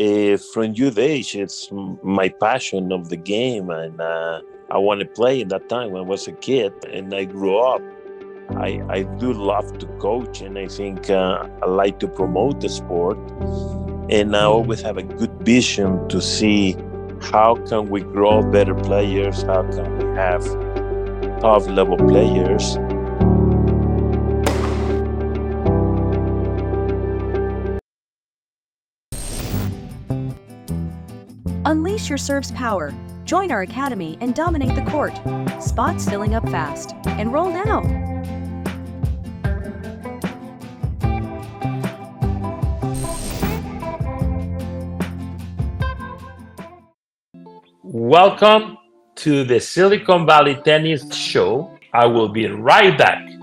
[0.00, 1.68] uh, from youth age, it's
[2.02, 6.02] my passion of the game, and uh, I want to play at that time when
[6.02, 7.82] I was a kid, and I grew up.
[8.56, 12.68] I, I do love to coach, and I think uh, I like to promote the
[12.68, 13.18] sport.
[14.10, 16.76] And I always have a good vision to see
[17.20, 20.42] how can we grow better players, how can we have
[21.40, 22.76] top level players.
[32.00, 32.94] Unleash your serve's power.
[33.26, 35.12] Join our academy and dominate the court.
[35.62, 36.94] Spots filling up fast.
[37.18, 37.82] Enroll now.
[47.82, 48.78] Welcome
[49.16, 51.78] to the Silicon Valley Tennis Show.
[51.92, 53.39] I will be right back.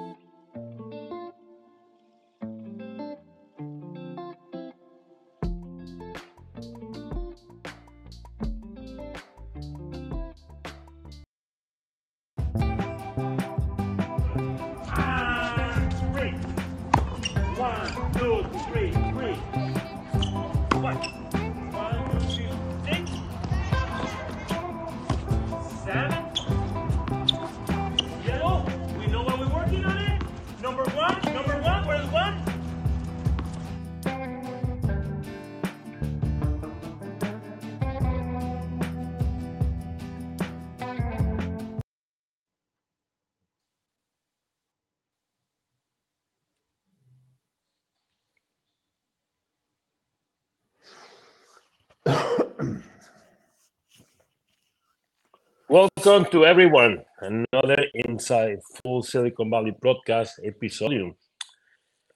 [56.07, 57.03] Welcome to everyone.
[57.19, 61.11] Another Inside Full Silicon Valley broadcast episode.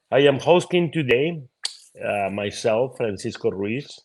[0.09, 1.41] I am hosting today
[2.01, 3.99] uh, myself, Francisco Ruiz,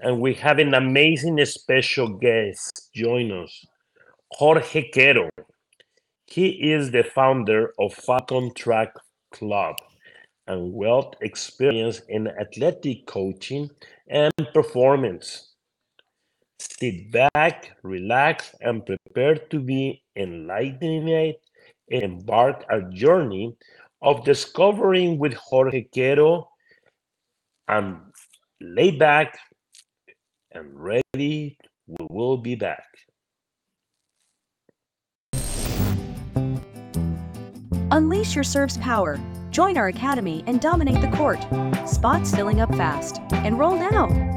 [0.00, 3.64] and we have an amazing special guest join us,
[4.32, 5.30] Jorge Quero.
[6.26, 8.92] He is the founder of Falcon Track
[9.32, 9.76] Club
[10.46, 13.70] and wealth experience in athletic coaching
[14.08, 15.55] and performance.
[16.58, 23.56] Sit back, relax, and prepare to be enlightened and embark a journey
[24.02, 26.48] of discovering with Jorge Quero.
[27.68, 27.98] and
[28.60, 29.38] lay back
[30.52, 31.58] and ready.
[31.86, 32.84] We will be back.
[37.90, 39.18] Unleash your serve's power.
[39.50, 41.40] Join our academy and dominate the court.
[41.88, 43.20] Spots filling up fast.
[43.44, 44.35] Enroll now.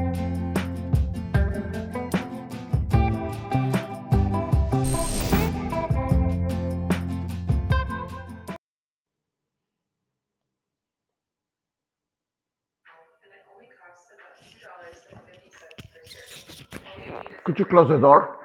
[17.50, 18.38] Could you close the door?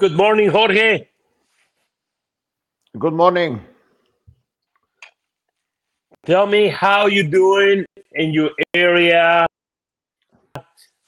[0.00, 1.06] Good morning, Jorge.
[2.98, 3.60] Good morning.
[6.26, 9.45] Tell me how you doing in your area.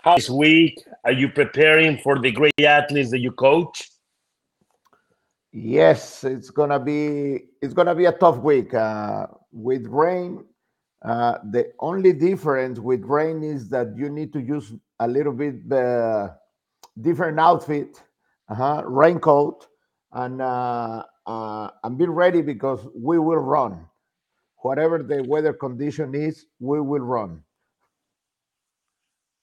[0.03, 3.91] How this week are you preparing for the great athletes that you coach?
[5.53, 10.45] Yes, it's gonna be it's gonna be a tough week uh, with rain.
[11.03, 15.69] Uh, the only difference with rain is that you need to use a little bit
[15.69, 16.35] the
[17.01, 18.03] different outfit,
[18.49, 19.67] uh-huh, raincoat,
[20.13, 23.85] and uh, uh, and be ready because we will run.
[24.59, 27.43] Whatever the weather condition is, we will run.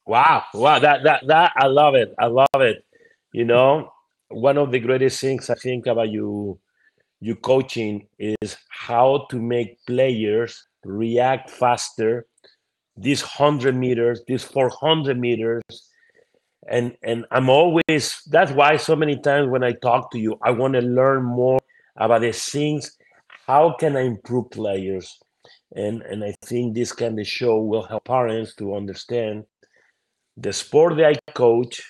[0.06, 2.14] Wow, wow, that that that I love it.
[2.20, 2.86] I love it.
[3.34, 3.92] You know,
[4.30, 6.60] one of the greatest things I think about you
[7.22, 12.26] you coaching is how to make players react faster
[12.98, 15.64] these 100 meters these 400 meters
[16.68, 20.52] and and i'm always that's why so many times when i talk to you i
[20.52, 21.60] want to learn more
[21.98, 22.98] about the things
[23.48, 25.20] how can i improve players
[25.76, 29.44] and and i think this kind of show will help parents to understand
[30.38, 31.82] the sport that i coach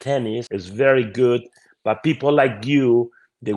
[0.00, 1.42] tennis is very good
[1.84, 3.10] but people like you
[3.42, 3.54] they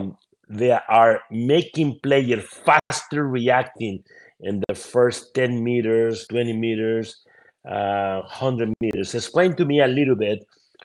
[0.48, 4.02] they are making players faster reacting
[4.40, 7.24] in the first 10 meters 20 meters
[7.68, 9.14] uh, 100 meters.
[9.14, 10.44] Explain to me a little bit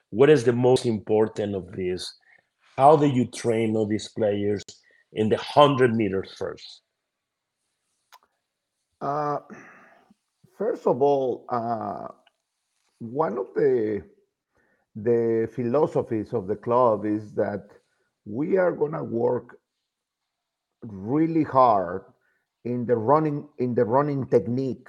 [0.10, 2.14] what is the most important of this?
[2.78, 4.64] How do you train all these players
[5.14, 6.82] in the 100 meters first?
[9.02, 9.40] Uh,
[10.58, 12.08] first of all, uh,
[13.12, 14.04] one of the
[14.96, 17.68] the philosophies of the club is that
[18.26, 19.58] we are going to work
[20.84, 22.04] really hard
[22.66, 24.88] in the running in the running technique.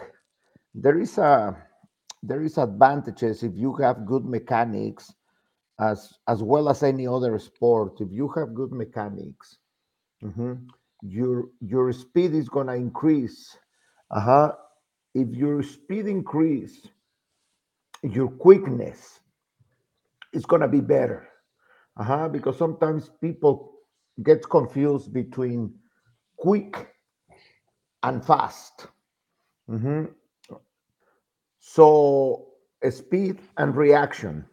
[0.75, 1.57] There is a
[2.23, 5.13] there is advantages if you have good mechanics
[5.81, 8.01] as as well as any other sport.
[8.01, 9.59] If you have good mechanics
[10.23, 10.73] mhm,
[11.03, 13.57] your your speed is going to increase.
[14.11, 14.53] Uh-huh.
[15.15, 16.89] If your speed increase
[18.15, 19.21] your quickness
[20.33, 21.29] is going to be better.
[21.99, 23.73] Uh-huh because sometimes people
[24.23, 25.75] get confused between
[26.37, 26.89] quick
[28.03, 28.89] and fast.
[29.69, 30.15] Mhm.
[31.61, 32.47] so
[32.91, 34.47] speed and reaction.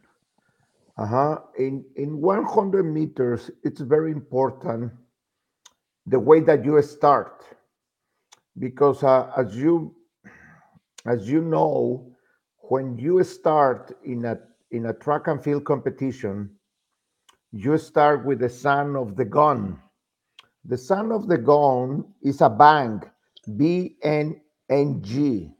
[0.98, 4.92] Uh-huh in in 100 meters it's very important
[6.06, 7.44] the way that you start.
[8.58, 9.96] Because uh, as you
[11.06, 12.13] as you know
[12.74, 14.36] when you start in a
[14.72, 16.50] in a track and field competition
[17.52, 19.78] you start with the sound of the gun.
[20.66, 23.04] The sound of the gun is a bang
[23.58, 24.42] b n
[24.72, 25.54] n g.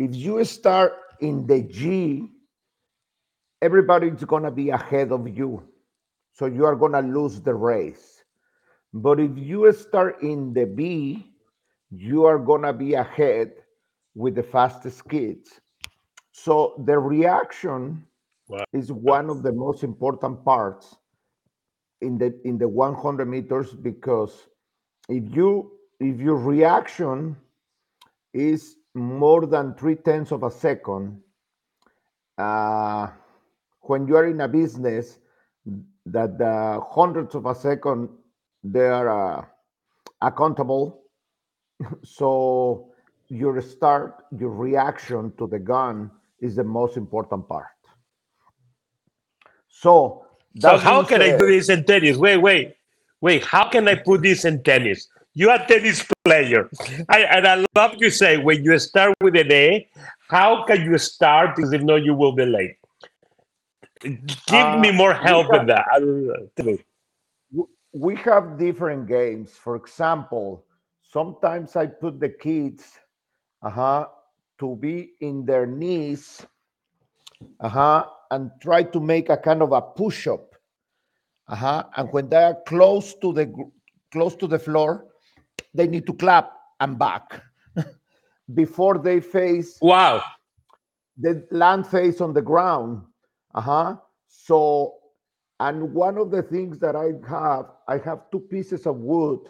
[0.00, 2.32] If you start in the g
[3.62, 5.62] everybody's to be ahead of you
[6.32, 8.24] so you are to lose the race.
[8.92, 11.30] But if you start in the b
[11.94, 13.52] you are to be ahead
[14.18, 15.60] with the fastest kids
[16.32, 16.56] so
[16.86, 18.06] the reaction
[18.48, 18.64] Wow.
[18.72, 20.96] is one of the most important parts
[22.00, 24.48] in the in the 100 meters because
[25.08, 27.36] if you if your reaction
[28.34, 31.20] is more than three tenths of a second
[32.38, 33.08] uh,
[33.82, 35.18] when you are in a business
[36.06, 38.08] that the hundreds of a second
[38.64, 39.44] they are uh,
[40.22, 41.02] accountable
[42.04, 42.92] so
[43.28, 46.10] your start your reaction to the gun
[46.40, 47.66] is the most important part
[49.68, 50.24] so
[50.60, 52.16] So how can I do this in tennis?
[52.16, 52.74] Wait, wait,
[53.20, 53.44] wait.
[53.44, 55.06] How can I put this in tennis?
[55.34, 56.68] You are a tennis player,
[57.08, 59.86] I, and I love you say when you start with an A,
[60.28, 61.54] how can you start?
[61.54, 62.76] Because if not, you will be late.
[64.46, 65.84] Give me Uh, more help have- in that.
[65.92, 66.48] I don't know.
[66.56, 66.78] Tell me.
[67.52, 69.52] w- we have different games.
[69.64, 70.64] For example,
[71.02, 72.98] sometimes I put the kids
[73.62, 74.06] uh-huh,
[74.60, 76.46] to be in their knees
[77.60, 80.54] uh-huh, and try to make a kind of a push-up.
[81.48, 81.84] Uh-huh.
[81.96, 83.52] And when they are close to the
[84.12, 85.06] close to the floor,
[85.74, 87.42] they need to clap and back
[88.54, 90.22] before they face Wow.
[91.16, 93.02] the land face on the ground.
[93.54, 93.96] Uh-huh.
[94.28, 94.94] So,
[95.60, 99.40] and one of the things that I have, I have two pieces of wood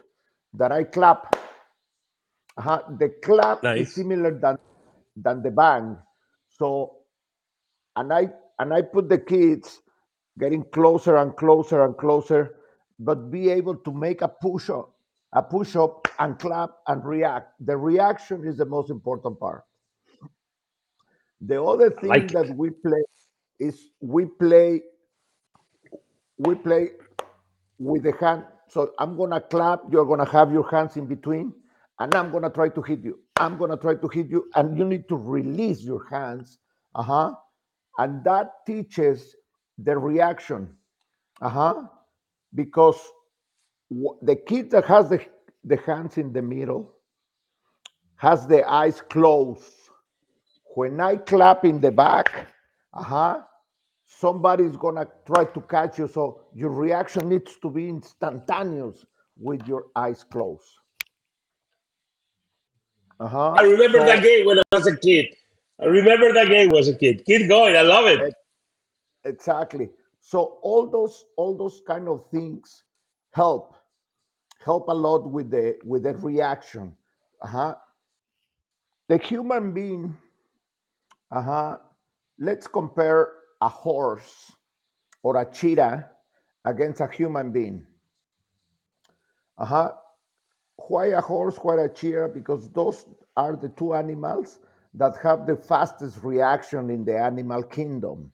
[0.55, 1.38] that I clap.
[2.59, 2.83] Uh-huh.
[2.99, 3.89] The clap Nice.
[3.89, 4.59] is similar than
[5.17, 5.97] than the bang.
[6.49, 6.97] So,
[7.97, 9.81] and I and I put the kids
[10.39, 12.57] getting closer and closer and closer,
[12.99, 14.95] but be able to make a push up,
[15.35, 17.53] a push up and clap and react.
[17.61, 19.65] The reaction is the most important part.
[21.41, 23.03] The other thing like that we play
[23.61, 24.83] is we play
[26.39, 26.91] we play
[27.79, 28.45] with the hand.
[28.69, 31.53] So I'm gonna clap, you're gonna have your hands in between,
[32.01, 33.21] and I'm gonna try to hit you.
[33.39, 36.59] I'm gonna try to hit you, and you need to release your hands.
[36.95, 37.35] Uh-huh.
[37.99, 39.37] And that teaches
[39.79, 40.71] the reaction.
[41.43, 41.85] Uh-huh.
[42.55, 43.01] Because
[43.93, 45.25] wh- the kid that has the,
[45.65, 46.95] the hands in the middle
[48.17, 49.65] has the eyes closed.
[50.77, 52.49] When I clap in the back,
[52.95, 53.43] uh-huh,
[54.07, 56.09] somebody's gonna try to catch you.
[56.09, 59.07] So your reaction needs to be instantaneous
[59.39, 60.78] with your eyes closed.
[63.21, 63.51] Uh-huh.
[63.59, 65.35] I remember that game when I was a kid.
[65.81, 67.25] I remember that game was a kid.
[67.25, 67.77] Keep going.
[67.77, 68.35] I love it.
[69.25, 72.85] exactly so all those all those kind of things
[73.33, 73.75] help
[74.65, 76.95] help a lot with the with the reaction
[77.43, 77.75] uh-huh
[79.09, 80.17] the human being
[81.31, 81.77] uh-huh
[82.39, 83.33] let's compare
[83.63, 84.53] a horse
[85.23, 86.09] or a cheetah
[86.65, 87.85] against a human being
[89.59, 89.91] uh-huh
[90.87, 93.07] why a horse why a cheetah because those
[93.37, 94.59] are the two animals
[94.95, 98.33] that have the fastest reaction in the animal kingdom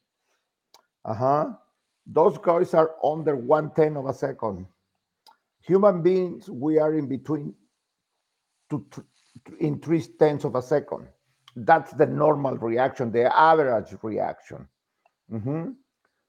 [1.04, 1.52] uh-huh.
[2.06, 4.66] Those guys are under one tenth of a second.
[5.62, 7.54] Human beings, we are in between
[8.70, 9.04] to, to
[9.58, 11.06] in three tenths of a second.
[11.56, 14.68] That's the normal reaction, the average reaction.
[15.30, 15.76] Mhm.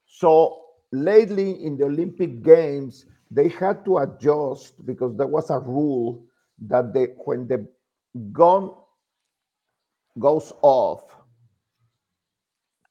[0.06, 6.24] So lately in the Olympic Games, they had to adjust because there was a rule
[6.68, 7.66] that they, when the
[8.32, 8.70] gun
[10.18, 11.02] goes off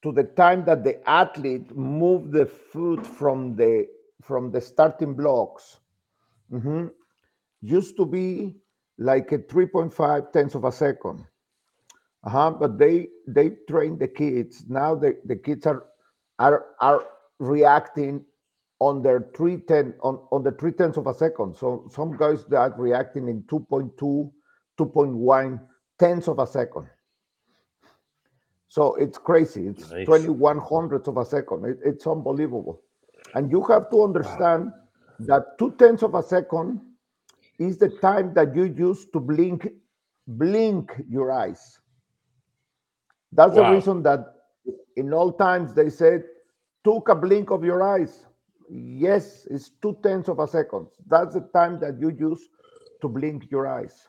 [0.01, 3.88] to the time that the athlete moved the foot from the
[4.22, 5.80] from the starting blocks
[6.51, 6.92] mhm,
[7.62, 8.56] used to be
[8.98, 11.25] like a 3.5 tenths of a second.
[12.24, 14.65] Uh-huh, but they they train the kids.
[14.68, 15.86] Now the, the kids are
[16.39, 17.04] are are
[17.39, 18.25] reacting
[18.79, 21.55] on their three ten on, on the three tenths of a second.
[21.58, 24.32] So some guys that are reacting in 2.2,
[24.79, 25.60] 2.1
[26.00, 26.88] tenths of a second.
[28.70, 29.67] So it's crazy.
[29.67, 30.05] It's Nice.
[30.05, 31.65] 21 hundredths of a second.
[31.65, 32.82] It- it's unbelievable.
[33.34, 34.74] And you have to understand
[35.20, 36.82] that two tenths of a second
[37.60, 39.67] is the time that you use to blink
[40.27, 41.79] blink your eyes.
[43.32, 44.36] That's the reason that
[44.96, 46.24] in all times they said
[46.84, 48.25] took a blink of your eyes.
[48.69, 50.88] Yes, it's two tenths of a second.
[51.07, 52.50] That's the time that you use
[53.01, 54.07] to blink your eyes.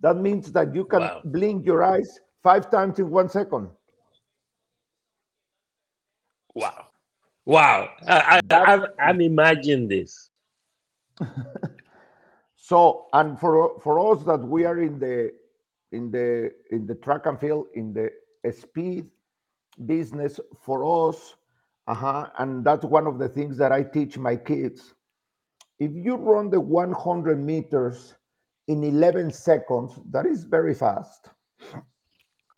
[0.00, 1.22] That means that you can Wow.
[1.24, 3.70] blink your eyes five times in one second.
[6.54, 6.86] Wow.
[7.46, 7.90] Wow.
[8.06, 10.30] I, I, imagining this.
[12.56, 15.32] So, and for for us that we are in the
[15.92, 18.10] in the in the track and field in the
[18.52, 19.08] speed
[19.86, 21.36] business, for us,
[21.90, 24.94] uh-huh, and that's one of the things that I teach my kids.
[25.80, 28.14] If you run the 100 meters
[28.68, 31.30] in 11 seconds, that is very fast.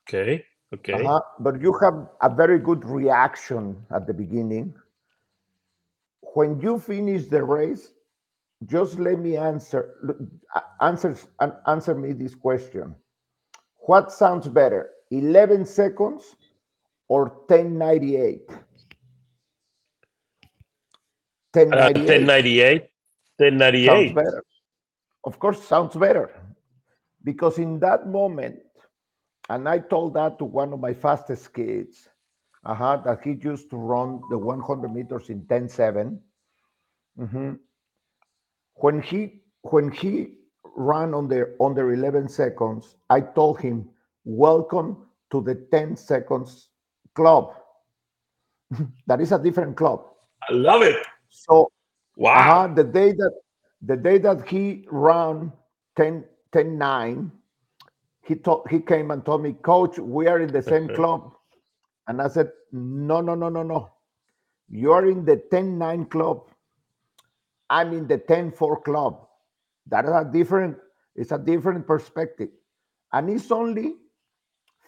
[0.07, 0.45] Okay.
[0.75, 0.93] Okay.
[0.93, 4.75] Uh-huh, but you have a very good reaction at the beginning.
[6.35, 7.93] When you finish the race,
[8.67, 9.95] just let me answer
[10.81, 11.17] answer
[11.67, 12.95] answer me this question.
[13.87, 16.37] What sounds better, 11 seconds
[17.09, 18.49] or 1098?
[21.55, 22.89] Uh, 1098
[23.37, 23.87] 1098.
[23.87, 24.45] sounds better.
[25.25, 26.31] Of course, sounds better.
[27.25, 28.61] Because in that moment,
[29.51, 32.09] and I told that to one of my fastest kids,
[32.65, 36.21] uh-huh, that he used to run the 100 meters in 10.7.
[37.19, 37.59] Mhm.
[38.75, 40.39] When he when he
[40.75, 43.91] ran on the under 11 seconds, I told him,
[44.25, 46.71] "Welcome to the 10 seconds
[47.15, 47.55] club."
[49.07, 50.09] that is a different club.
[50.49, 50.97] I love it.
[51.33, 51.73] So
[52.17, 52.61] Wow.
[52.61, 53.33] uh-huh, the day that
[53.83, 55.53] the day that he ran
[55.97, 57.33] 10 10 9
[58.25, 61.33] he told he came and told me coach we are in the same club.
[62.09, 63.93] And i said no no no no no.
[64.71, 66.43] You're in the 10 9 club.
[67.71, 69.27] I'm in the 10 4 club.
[69.89, 70.79] That is a different
[71.17, 72.51] it's a different perspective.
[73.13, 73.97] And it's only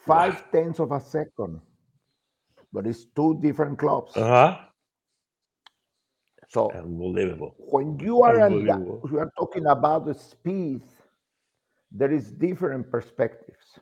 [0.06, 0.44] five Wow.
[0.52, 1.60] tenths of a second.
[2.72, 4.14] But it's two different clubs.
[4.16, 4.58] Uh huh.
[6.54, 7.54] So Unbelievable.
[7.58, 9.00] when you are Unbelievable.
[9.10, 10.82] we are talking about the speed,
[11.92, 13.80] there is different perspectives.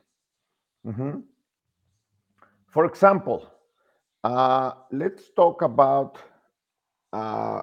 [0.85, 1.23] Mhm.
[2.69, 3.47] For example,
[4.23, 6.17] uh, let's talk about
[7.13, 7.61] uh,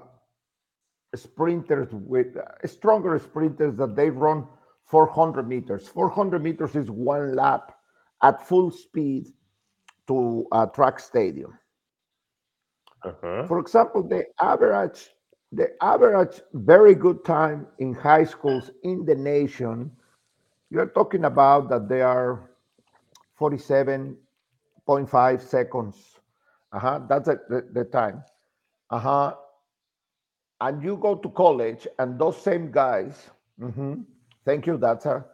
[1.15, 4.47] sprinters with uh, stronger sprinters that they run
[4.87, 5.89] 400 meters.
[5.89, 7.75] 400 meters is one lap
[8.23, 9.29] at full speed
[10.09, 11.60] to a track stadium.
[13.05, 13.49] Uh-huh.
[13.49, 15.11] For example, the average,
[15.53, 19.91] the average very good time in high schools in the nation,
[20.71, 22.51] you're talking about that they are
[23.39, 26.21] 47.5 seconds.
[26.73, 28.23] Uh-huh, that's the, the, time.
[28.91, 29.35] Uh-huh.
[30.61, 33.31] And you go to college, and those same guys,
[33.61, 34.05] mhm,
[34.45, 35.25] thank you, that's a,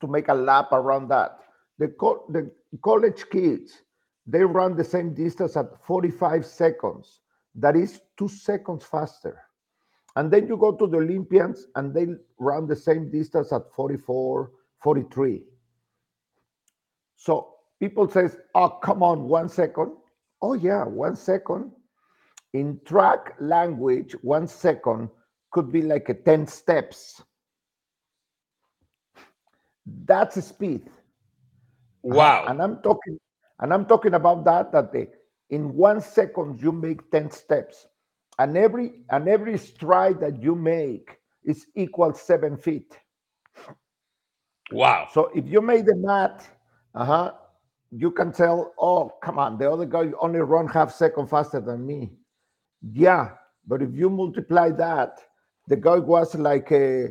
[0.00, 1.38] to make a lap around that.
[1.78, 2.50] The, co- the
[2.82, 3.82] college kids,
[4.26, 7.20] they run the same distance at 45 seconds.
[7.54, 9.42] That is two seconds faster.
[10.16, 12.06] And then you go to the Olympians and they
[12.38, 14.50] run the same distance at 44,
[14.82, 15.42] 43.
[17.16, 19.92] So people says, oh, come on, one second.
[20.42, 21.70] Oh yeah, one second.
[22.52, 25.08] In track language, one second
[25.50, 27.22] could be like a 10 steps.
[30.04, 30.90] That's speed.
[32.02, 32.46] Wow.
[32.48, 33.18] And I'm talking,
[33.62, 35.08] and I'm talking about that that the,
[35.50, 37.86] in one second you make 10 steps.
[38.38, 42.98] And every and every stride that you make is equal seven feet.
[44.72, 45.08] Wow.
[45.12, 46.50] So if you made the math,
[46.94, 47.32] uh-huh,
[47.92, 51.86] you can tell, oh, come on, the other guy only run half second faster than
[51.86, 52.10] me.
[52.80, 53.30] Yeah,
[53.66, 55.20] but if you multiply that,
[55.68, 57.08] the guy was like uh,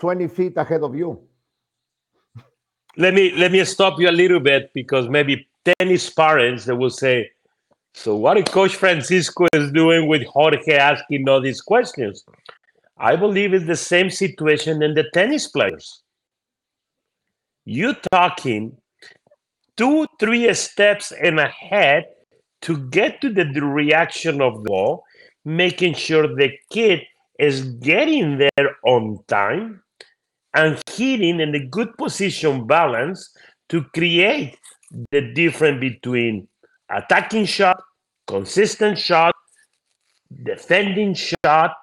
[0.00, 1.20] 20 feet ahead of you.
[2.96, 6.90] Let me let me stop you a little bit because maybe tennis parents they will
[6.90, 7.30] say,
[7.94, 12.24] so what is Coach Francisco is doing with Jorge asking all these questions?
[12.96, 16.02] I believe it's the same situation in the tennis players.
[17.64, 18.76] You talking
[19.76, 22.06] two, three steps and ahead
[22.62, 25.04] to get to the reaction of the ball,
[25.44, 27.02] making sure the kid
[27.38, 29.82] is getting there on time
[30.54, 33.34] and hitting in a good position balance
[33.68, 34.56] to create
[35.10, 36.48] the difference between
[36.90, 37.82] attacking shot,
[38.26, 39.34] consistent shot,
[40.44, 41.76] defending shot.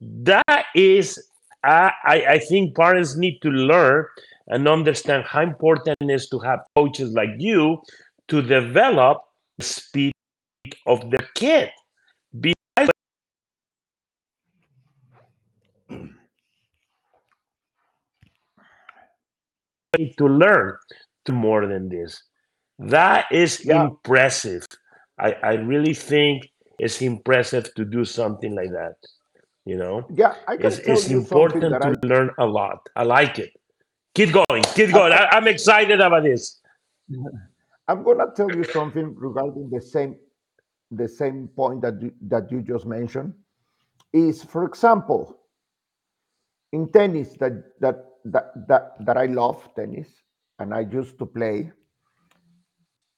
[0.00, 1.22] That is,
[1.62, 4.06] I, I think parents need to learn
[4.48, 7.82] and understand how important it is to have coaches like you
[8.28, 9.22] to develop
[9.60, 10.12] speed
[10.86, 11.70] of the kid.
[20.18, 20.76] to learn
[21.26, 22.22] to more than this.
[22.78, 23.84] That is yeah.
[23.84, 24.66] impressive.
[25.18, 28.96] I, I really think it's impressive to do something like that.
[29.64, 30.06] You know?
[30.10, 32.06] Yeah, I can it's, it's important to I...
[32.06, 32.78] learn a lot.
[32.94, 33.50] I like it.
[34.14, 35.12] Keep going, keep going.
[35.12, 36.60] I, I'm excited about this.
[37.88, 40.16] I'm gonna tell you something regarding the same
[40.90, 43.34] the same point that you, that you just mentioned.
[44.12, 45.38] Is for example,
[46.72, 50.08] in tennis that that that that, that I love tennis
[50.58, 51.72] and I used to play.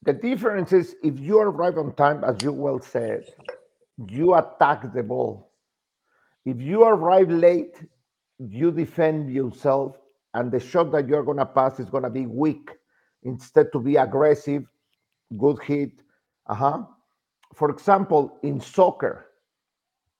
[0.03, 3.25] The difference is if you arrive on time, as you well said,
[4.09, 5.53] you attack the ball.
[6.45, 7.75] If you arrive late,
[8.39, 9.97] you defend yourself,
[10.35, 12.71] and the shot that you're going to pass is going to be weak
[13.25, 14.65] instead to be aggressive,
[15.37, 15.91] good hit.
[16.47, 16.85] Uh-huh.
[17.55, 19.27] For example, in soccer,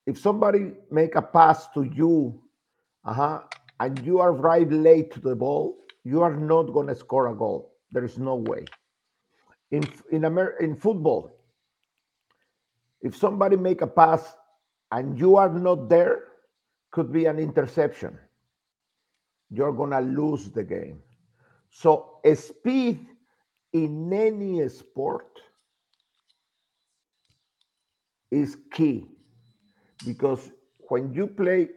[0.07, 2.43] if somebody make a pass to you,
[3.05, 3.41] uh-huh,
[3.81, 5.77] and you arrive late to the ball,
[6.09, 7.75] you are not going to score a goal.
[7.93, 8.65] There is no way.
[9.71, 11.23] In in Amer- in football,
[13.03, 14.35] if somebody make a pass
[14.91, 16.17] and you are not there,
[16.91, 18.19] could be an interception.
[19.51, 21.03] You're going to lose the game.
[21.71, 23.07] So speed
[23.73, 25.41] in any sport
[28.31, 29.07] is key
[30.07, 30.51] because
[30.89, 31.69] when you play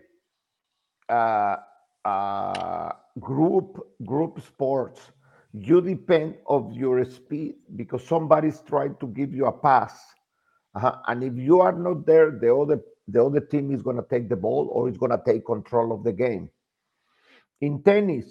[1.10, 1.58] uh,
[2.06, 5.12] uh, group group sports,
[5.54, 10.00] you depend of your speed because somebody's trying to give you a pass,
[10.76, 10.98] uh-huh.
[11.08, 14.30] and if you are not there, the other the other team is going to take
[14.30, 16.50] the ball or is going to take control of the game.
[17.60, 18.26] In tennis,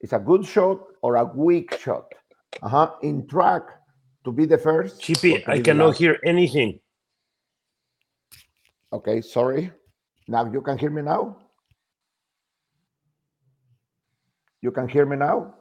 [0.00, 2.06] it's a good shot or a weak shot.
[2.62, 2.92] Uh-huh.
[3.02, 3.64] In track,
[4.26, 5.00] to be the first.
[5.00, 6.80] Chippy, I cannot hear anything.
[8.92, 9.70] Okay, sorry.
[10.26, 11.38] Now you can hear me now.
[14.66, 15.54] You can hear me now?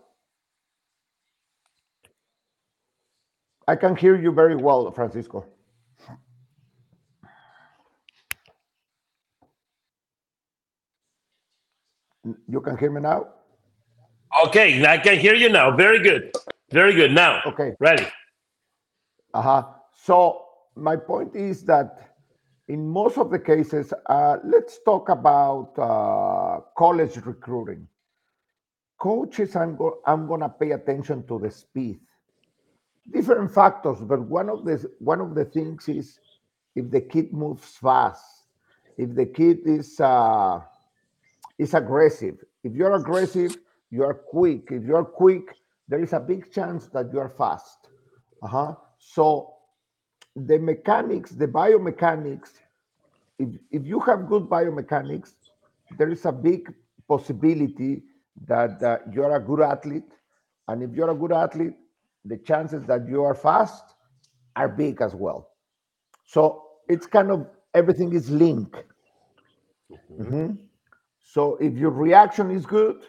[3.68, 5.46] I can hear you very well, Francisco.
[12.48, 13.28] You can hear me now?
[14.48, 15.70] Okay, I can hear you now.
[15.76, 16.32] Very good.
[16.72, 17.12] Very good.
[17.12, 17.76] Now, okay.
[17.80, 18.08] Ready.
[19.36, 19.66] Uh-huh.
[19.94, 22.16] So my point is that
[22.70, 27.88] in most of the cases, uh, let's talk about uh, college recruiting
[28.98, 32.00] coaches, I'm, go, I'm going to pay attention to the speed.
[33.12, 36.20] Different factors, but one of the one of the things is
[36.76, 38.46] if the kid moves fast,
[38.98, 40.60] if the kid is uh,
[41.60, 42.44] is aggressive.
[42.64, 43.58] If you're aggressive,
[43.92, 44.70] you are quick.
[44.72, 45.56] If you're quick,
[45.88, 47.88] there is a big chance that you are fast.
[48.42, 48.76] Uh-huh.
[48.98, 49.54] So
[50.36, 52.50] the mechanics, the biomechanics,
[53.40, 55.34] if, if you have good biomechanics,
[55.98, 56.74] there is a big
[57.08, 58.02] possibility
[58.48, 60.12] that uh, you're a good athlete.
[60.68, 61.76] And if you're a good athlete,
[62.26, 63.84] the chances that you are fast
[64.56, 65.50] are big as well.
[66.26, 68.76] So it's kind of everything is linked.
[70.20, 70.54] Mm-hmm.
[71.24, 73.06] So if your reaction is good,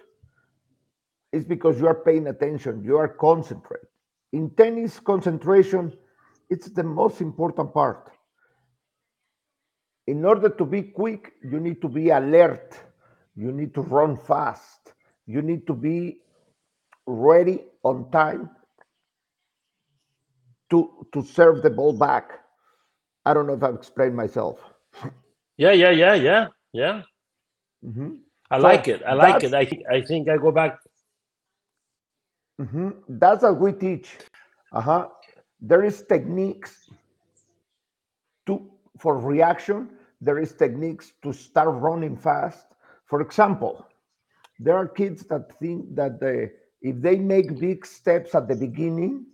[1.33, 3.89] it's because you are paying attention, you are concentrated.
[4.33, 5.93] In tennis, concentration,
[6.51, 8.11] it's the most important part.
[10.07, 12.79] In order to be quick, you need to be alert,
[13.35, 14.86] you need to run fast,
[15.27, 16.19] you need to be
[17.07, 18.51] ready on time
[20.71, 22.41] to to serve the ball back.
[23.25, 24.61] I don't know if I've explained myself.
[25.57, 27.03] Yeah, yeah, yeah, yeah, yeah.
[27.85, 28.11] Mm-hmm.
[28.51, 29.03] I so like it.
[29.07, 29.55] I like it.
[29.55, 30.79] I I think I go back.
[32.61, 32.91] Mm-hmm.
[33.19, 34.17] That's what we teach.
[34.73, 35.09] Uh huh.
[35.61, 36.91] There is techniques
[38.47, 39.91] to for reaction.
[40.21, 42.67] There is techniques to start running fast.
[43.07, 43.87] For example,
[44.59, 46.51] there are kids that think that they,
[46.83, 49.27] if they make big steps at the beginning,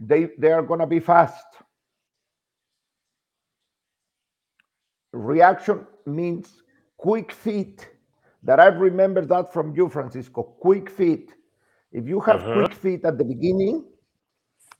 [0.00, 1.46] they, they are going to be fast.
[5.12, 6.62] Reaction means
[6.96, 7.88] quick feet.
[8.42, 10.42] That I remember that from you, Francisco.
[10.60, 11.34] Quick feet.
[11.92, 12.50] If you have Uh-huh.
[12.50, 13.84] quick feet at the beginning,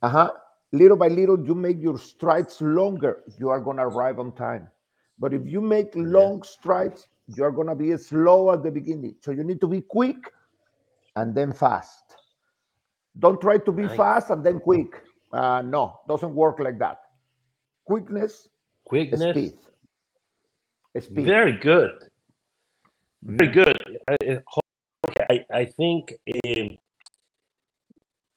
[0.03, 0.31] uh-huh,
[0.73, 4.69] little by little, you make your strides longer, you are gonna arrive on time.
[5.19, 9.15] But if you make long strides, you're gonna be slow at the beginning.
[9.21, 10.17] So you need to be quick
[11.17, 12.15] and then fast.
[13.19, 13.97] Don't try to be Nice.
[13.97, 15.03] fast and then quick.
[15.33, 16.99] Uh, no, doesn't work like that.
[17.85, 18.49] Quickness,
[18.87, 19.31] Quickness.
[19.37, 19.59] speed.
[21.01, 21.27] Speed.
[21.27, 21.93] Very good.
[23.23, 23.77] Very good.
[24.09, 24.43] I, I-
[25.31, 26.15] I, I think
[26.47, 26.77] um,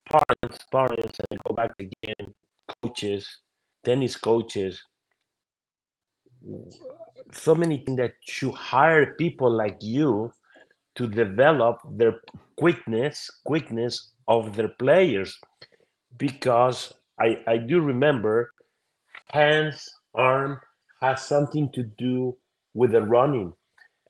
[0.09, 2.33] parents, parents, and go back again,
[2.81, 3.27] coaches,
[3.83, 4.81] tennis coaches,
[7.31, 10.31] so many things that you hire people like you
[10.95, 12.19] to develop their
[12.57, 15.37] quickness, quickness of their players,
[16.17, 18.51] because I, I do remember
[19.29, 20.59] hands, arm
[21.01, 22.37] has something to do
[22.73, 23.53] with the running.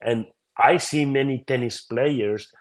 [0.02, 0.26] And
[0.58, 2.52] I see many tennis players,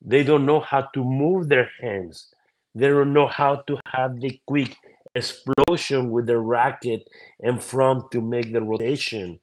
[0.00, 2.28] they don't know how to move their hands.
[2.74, 4.76] They don't know how to have the quick
[5.14, 7.08] explosion with the racket
[7.40, 9.38] and front to make the rotation.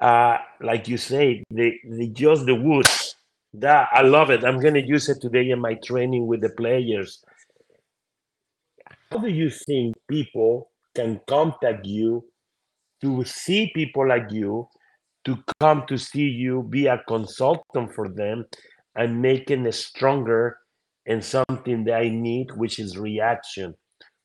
[0.00, 3.16] Uh, like you say, the, the just the woods.
[3.56, 4.44] That I love it.
[4.44, 7.22] I'm gonna use it today in my training with the players.
[9.12, 12.24] How do you think people can contact you
[13.00, 14.68] to see people like you,
[15.24, 18.44] to come to see you, be a consultant for them,
[18.96, 20.58] and making it stronger
[21.06, 23.74] and something that I need, which is reaction.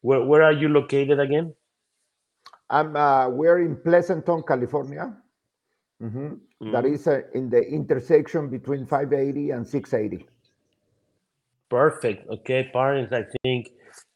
[0.02, 1.54] Where, where are you located again?
[2.70, 5.16] I'm uh, we're in Pleasanton, California.
[6.02, 6.40] Mhm.
[6.72, 6.94] That Mhm.
[6.94, 10.28] is uh, in the intersection between 580 and 680.
[11.70, 12.28] Perfect.
[12.30, 13.70] Okay, parents, I think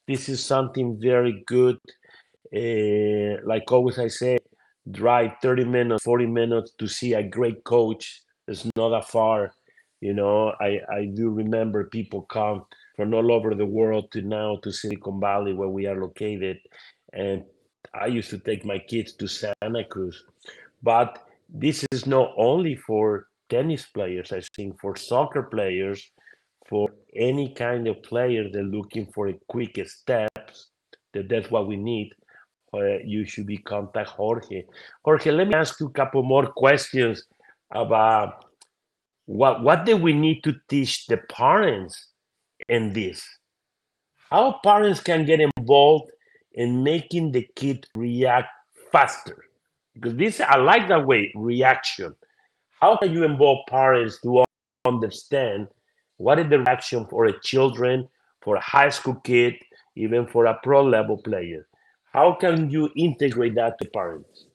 [0.08, 1.78] this is something very good.
[2.54, 4.38] Uh, like always, I say,
[4.90, 8.22] drive 30 minutes, 40 minutes to see a great coach.
[8.48, 9.54] It's not that far.
[10.02, 14.58] You know, I, I do remember people come from all over the world to now
[14.64, 16.58] to Silicon Valley, where we are located.
[17.14, 17.44] And
[17.94, 20.24] I used to take my kids to Santa Cruz.
[20.82, 26.12] But this is not only for tennis players, I think for soccer players,
[26.74, 30.70] for any kind of player they're looking for a quick steps
[31.14, 32.12] that that's what we need
[32.74, 34.64] uh, you should be contact jorge
[35.04, 37.24] jorge let me ask you a couple more questions
[37.72, 38.46] about
[39.26, 42.08] what what do we need to teach the parents
[42.70, 43.24] in this.
[44.30, 46.12] How parents can get involved
[46.54, 48.50] in making the kid react
[48.92, 49.46] faster.
[49.94, 52.16] Because this i like that way reaction.
[52.80, 54.44] How can you involve parents to
[54.86, 55.68] understand
[56.18, 58.08] what is the reaction for a children
[58.42, 59.56] for a high school kid
[59.96, 61.68] even for a pro level player?
[62.12, 64.46] How can you integrate that to parents?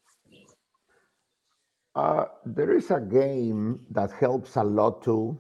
[1.95, 5.37] Uh, there is a game that helps a lot too.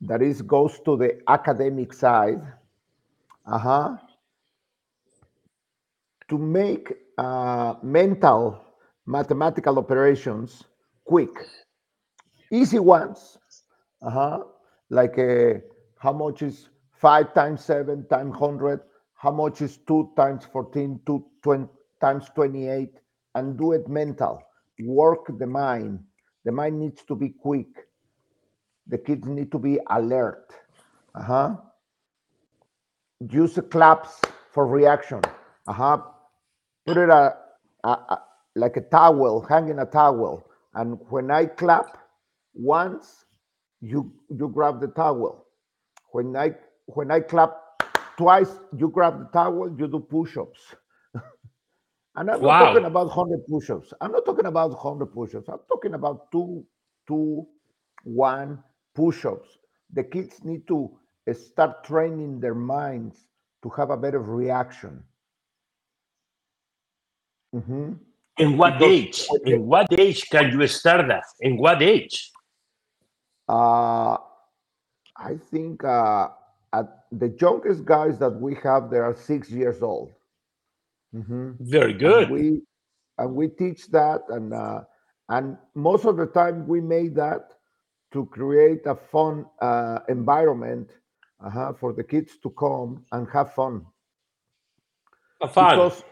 [0.00, 2.40] That is goes to the academic side.
[3.46, 3.96] Uh huh.
[6.28, 8.60] To make uh, mental
[9.06, 10.64] mathematical operations
[11.04, 11.30] quick,
[12.52, 13.38] easy ones.
[14.02, 14.38] Uh huh.
[14.90, 15.54] Like uh,
[15.98, 18.80] how much is five times seven times hundred?
[19.14, 21.00] How much is two times fourteen?
[21.06, 21.66] Two twenty
[22.00, 22.94] times twenty-eight,
[23.34, 24.42] and do it mental
[24.84, 25.98] work the mind.
[26.44, 27.87] The mind needs to be quick.
[28.88, 30.52] The kids need to be alert.
[31.14, 31.56] Uh-huh.
[33.30, 34.20] Use claps
[34.52, 35.20] for reaction.
[35.66, 35.98] Uh-huh.
[36.86, 37.36] Put it a,
[37.84, 38.22] a, a-
[38.56, 40.48] like a towel, hanging a towel.
[40.74, 41.98] And when I clap
[42.54, 43.24] once,
[43.80, 45.46] you you grab the towel.
[46.12, 46.54] When I
[46.86, 47.56] when I clap
[48.16, 50.74] twice, you grab the towel, you do push-ups.
[52.16, 53.92] And I'm not talking about 100 push-ups.
[54.00, 55.48] I'm not talking about 100 push-ups.
[55.48, 56.64] I'm talking about two,
[57.06, 57.46] two,
[58.02, 58.62] one
[58.98, 59.50] push-ups.
[59.98, 60.78] The kids need to
[61.32, 63.16] start training their minds
[63.62, 65.04] to have a better reaction.
[67.54, 67.98] Mhm.
[68.38, 72.16] in what Because age in what age can you start that in what age
[73.48, 74.16] Uh,
[75.16, 76.28] I think uh,
[76.72, 80.12] at the youngest guys that we have, they are six years old.
[81.14, 81.56] Mhm.
[81.76, 82.62] very and good we
[83.18, 84.80] and we teach that and uh,
[85.34, 87.57] and most of the time we made that
[88.12, 90.90] to create a fun uh, environment
[91.40, 93.84] uh for the kids to come and have fun.
[95.40, 95.90] Have fun.
[95.90, 96.04] Because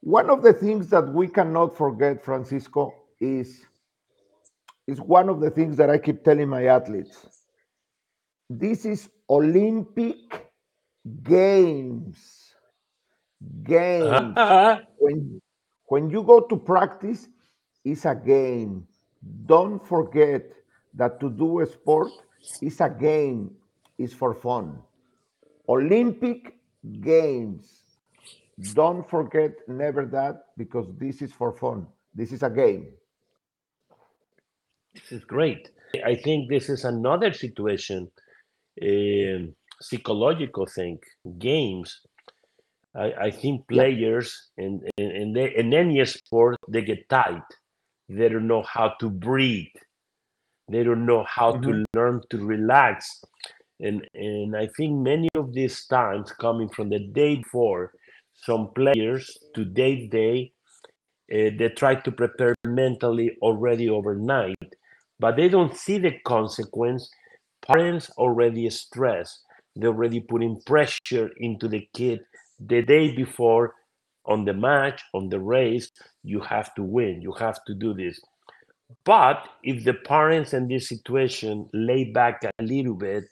[0.00, 3.66] one of the things that we cannot forget francisco is
[4.86, 7.26] is one of the things that i keep telling my athletes.
[8.50, 10.50] This is olympic
[11.22, 12.54] games.
[13.64, 14.38] Games.
[14.98, 15.40] When
[15.86, 17.28] when you go to practice
[17.84, 18.86] it's a game.
[19.46, 20.44] Don't forget
[20.94, 22.10] that to do a sport
[22.60, 23.54] is a game
[23.98, 24.78] is for fun
[25.68, 26.54] Olympic
[27.00, 27.64] Games.
[28.74, 31.86] Don't forget never that because this is for fun.
[32.14, 32.88] This is a game.
[34.94, 35.70] This is great.
[36.04, 38.10] I think this is another situation,
[38.80, 39.48] eh, a
[39.80, 40.98] psychological thing.
[41.38, 42.00] Games.
[42.94, 47.42] I, I think players in, in, in any sport, they get tight.
[48.08, 49.74] They don't know how to breathe.
[50.72, 51.62] They don't know how Mhm.
[51.62, 53.22] to learn to relax.
[53.80, 57.92] And, and I think many of these times coming from the day before,
[58.34, 60.52] some players to day day,
[61.32, 64.74] uh, they try to prepare mentally already overnight,
[65.18, 67.10] but they don't see the consequence.
[67.66, 69.42] Parents already stress.
[69.76, 72.20] They're already putting pressure into the kid
[72.58, 73.74] the day before
[74.26, 75.90] on the match, on the race.
[76.22, 77.22] You have to win.
[77.22, 78.20] You have to do this.
[79.04, 83.24] But if the parents in this situation lay back a little bit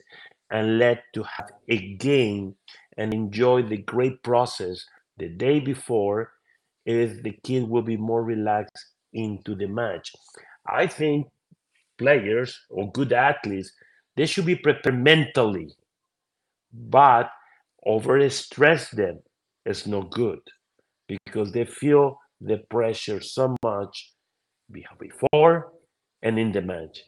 [0.49, 2.55] and let to have a game
[2.97, 4.85] and enjoy the great process
[5.17, 6.31] the day before,
[6.85, 10.11] is the kid will be more relaxed into the match.
[10.67, 11.27] I think
[11.97, 13.71] players or good athletes
[14.15, 15.73] they should be prepared mentally,
[16.73, 17.29] but
[17.85, 19.19] over stress them
[19.65, 20.39] is no good
[21.07, 24.11] because they feel the pressure so much
[24.99, 25.73] before
[26.21, 27.03] and in the match.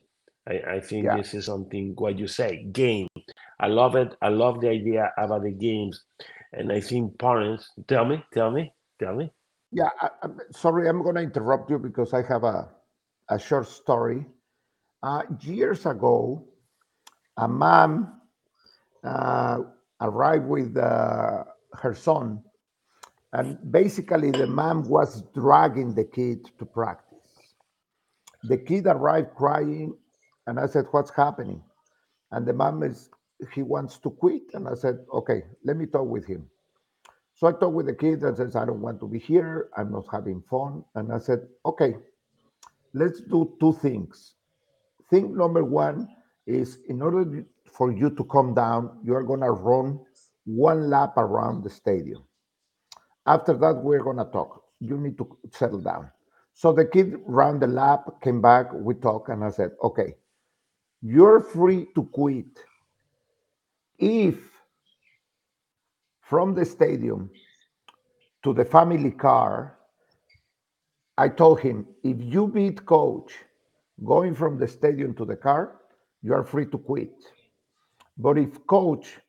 [0.48, 1.18] I, I think Yeah.
[1.18, 3.08] this is something what you say game.
[3.60, 4.16] I love it.
[4.22, 6.04] I love the idea about the games,
[6.52, 9.32] and I think parents tell me, tell me, tell me.
[9.72, 12.70] Yeah, I, I'm sorry, I'm going to interrupt you because I have a,
[13.30, 14.26] a short story.
[15.02, 16.46] Uh, years ago,
[17.38, 18.22] a mom
[19.04, 19.60] uh,
[20.02, 22.44] arrived with uh, her son,
[23.32, 27.03] and basically, the mom was dragging the kid to practice.
[28.46, 29.96] The kid arrived crying,
[30.48, 31.62] and I said, What's happening?
[32.32, 33.10] And the mom is,
[33.54, 34.44] he wants to quit.
[34.54, 36.48] And I said, Okay, let me talk with him.
[37.36, 39.70] So I talked with the kid and says, I don't want to be here.
[39.78, 40.84] I'm not having fun.
[40.96, 41.96] And I said, okay,
[42.94, 44.36] let's do two things.
[45.10, 46.08] Thing number one
[46.48, 50.00] is in order for you to come down, you are going to run
[50.46, 52.24] one lap around the stadium.
[53.26, 54.64] After that, we're going to talk.
[54.80, 56.12] You need to settle down.
[56.54, 60.16] So the kid ran the lap, came back, we talked, and I said, okay,
[61.02, 62.46] you're free to quit
[64.00, 64.36] if
[66.22, 67.30] from the stadium
[68.44, 69.78] to the family car,
[71.18, 73.34] I told him, if you beat coach
[74.04, 75.80] going from the stadium to the car,
[76.22, 77.14] you are free to quit.
[78.18, 79.20] But if coach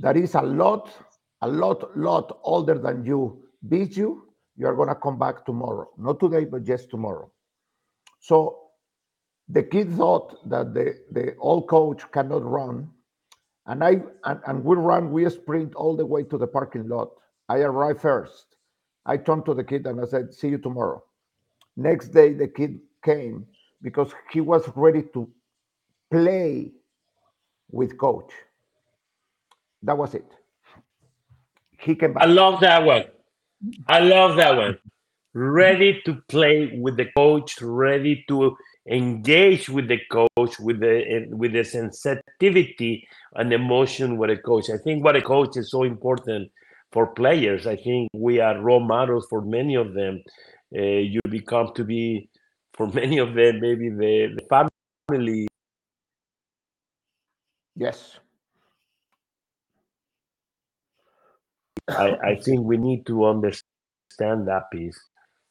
[0.00, 0.90] that is a lot,
[1.42, 5.88] a lot, lot older than you beats you, you are going to come back tomorrow.
[5.98, 7.30] Not today, but just tomorrow.
[8.20, 8.58] So
[9.48, 12.90] the kid thought that the, the old coach cannot run.
[13.66, 17.10] And I and, and we run, we sprint all the way to the parking lot.
[17.48, 18.46] I arrived first.
[19.06, 21.02] I turned to the kid and I said, See you tomorrow.
[21.76, 23.46] Next day, the kid came
[23.82, 25.28] because he was ready to
[26.10, 26.72] play
[27.70, 28.32] with coach.
[29.82, 30.26] That was it.
[31.78, 32.24] He came back.
[32.24, 33.04] I love that one.
[33.88, 34.78] I love that one.
[35.34, 38.56] Ready to play with the coach, ready to
[38.88, 44.68] engage with the coach, with the with the sensitivity and emotion with the coach.
[44.68, 46.50] I think what a coach is so important
[46.90, 47.66] for players.
[47.66, 50.22] I think we are role models for many of them.
[50.76, 52.28] Uh, you become to be
[52.74, 54.68] for many of them maybe the, the
[55.08, 55.46] family
[57.74, 58.18] Yes.
[61.88, 64.98] I, I think we need to understand that piece.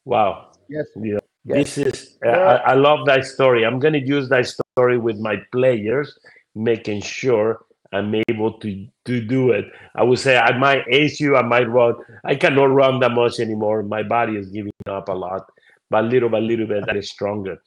[0.04, 0.52] Wow.
[0.68, 0.86] Yes.
[0.96, 1.74] You know, Yes.
[1.74, 3.64] this is I, I love that story.
[3.66, 6.16] I'm gonna use that story with my players,
[6.54, 9.66] making sure I'm able to to do it.
[9.96, 11.96] I would say I might ace you, I might run.
[12.24, 13.82] I cannot run that much anymore.
[13.82, 15.50] My body is giving up a lot,
[15.90, 17.60] but little by little bit that is stronger.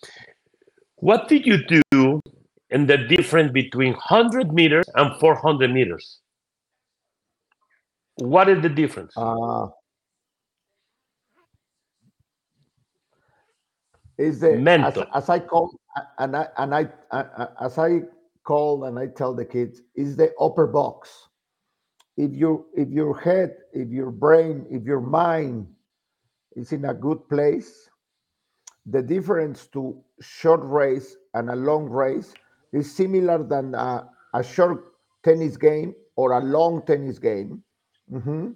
[0.97, 1.57] What did you
[1.91, 2.21] do
[2.69, 6.19] in the difference between 100 meters and 400 meters?
[8.17, 9.13] What is the difference?
[9.17, 9.67] Uh,
[14.17, 15.05] is the as, Mental.
[15.13, 15.71] as I call
[16.19, 18.01] and I and I, I I- as I
[18.45, 21.27] call and I tell the kids is the upper box.
[22.17, 25.67] If you if your head, if your brain, if your mind
[26.55, 27.89] is in a good place,
[28.85, 32.33] the difference to short race and a long race
[32.71, 37.64] is similar than a, a short tennis game or a long tennis game.
[38.11, 38.55] Mhm.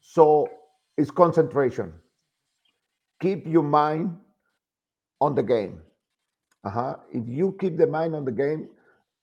[0.00, 0.48] So
[0.96, 1.92] it's concentration.
[3.20, 4.18] Keep your mind
[5.20, 5.82] on the game.
[6.64, 6.96] Uh-huh.
[7.12, 8.68] If you keep the mind on the game,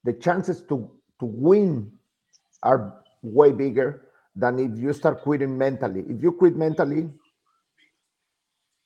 [0.03, 1.91] the chances to to win
[2.63, 6.01] are way bigger than if you start quitting mentally.
[6.09, 7.09] If you quit mentally,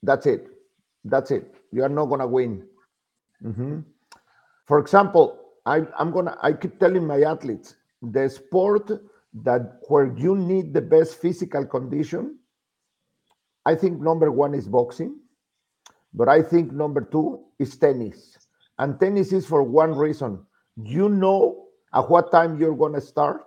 [0.03, 0.47] that's it.
[1.05, 1.55] That's it.
[1.71, 2.67] You are not gonna win.
[3.43, 3.83] Mhm.
[4.65, 6.37] For example, I, I'm gonna.
[6.41, 8.91] I keep telling my athletes the sport
[9.33, 12.37] that where you need the best physical condition.
[13.65, 15.19] I think number one is boxing,
[16.13, 18.37] but I think number two is tennis.
[18.79, 23.45] And tennis is for one reason: you know at what time you're gonna start,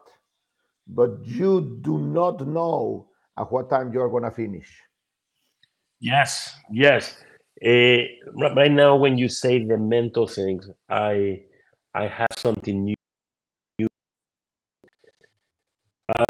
[0.87, 4.69] but you do not know at what time you're gonna finish.
[6.01, 7.17] Yes, yes.
[7.65, 8.03] Uh,
[8.35, 11.43] right now, when you say the mental things, I
[11.95, 12.97] I have something new.
[16.19, 16.25] Uh,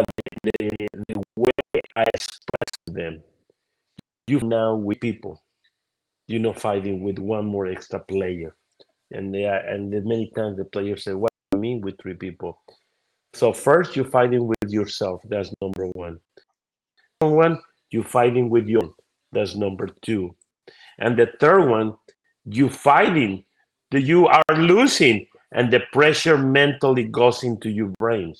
[0.45, 0.68] the,
[1.09, 1.51] the way
[1.97, 3.23] I express them,
[4.27, 5.42] you now with people,
[6.29, 8.55] you know, fighting with one more extra player,
[9.11, 12.14] and they are, and many times the players say, "What do you mean with three
[12.14, 12.61] people?"
[13.35, 15.23] So first, you're fighting with yourself.
[15.29, 16.21] That's number one.
[17.21, 18.83] Number one, you're fighting with your.
[19.33, 20.37] That's number two.
[20.99, 21.97] And the third one,
[22.45, 23.45] you fighting,
[23.92, 28.35] you are losing, and the pressure mentally goes into your brain.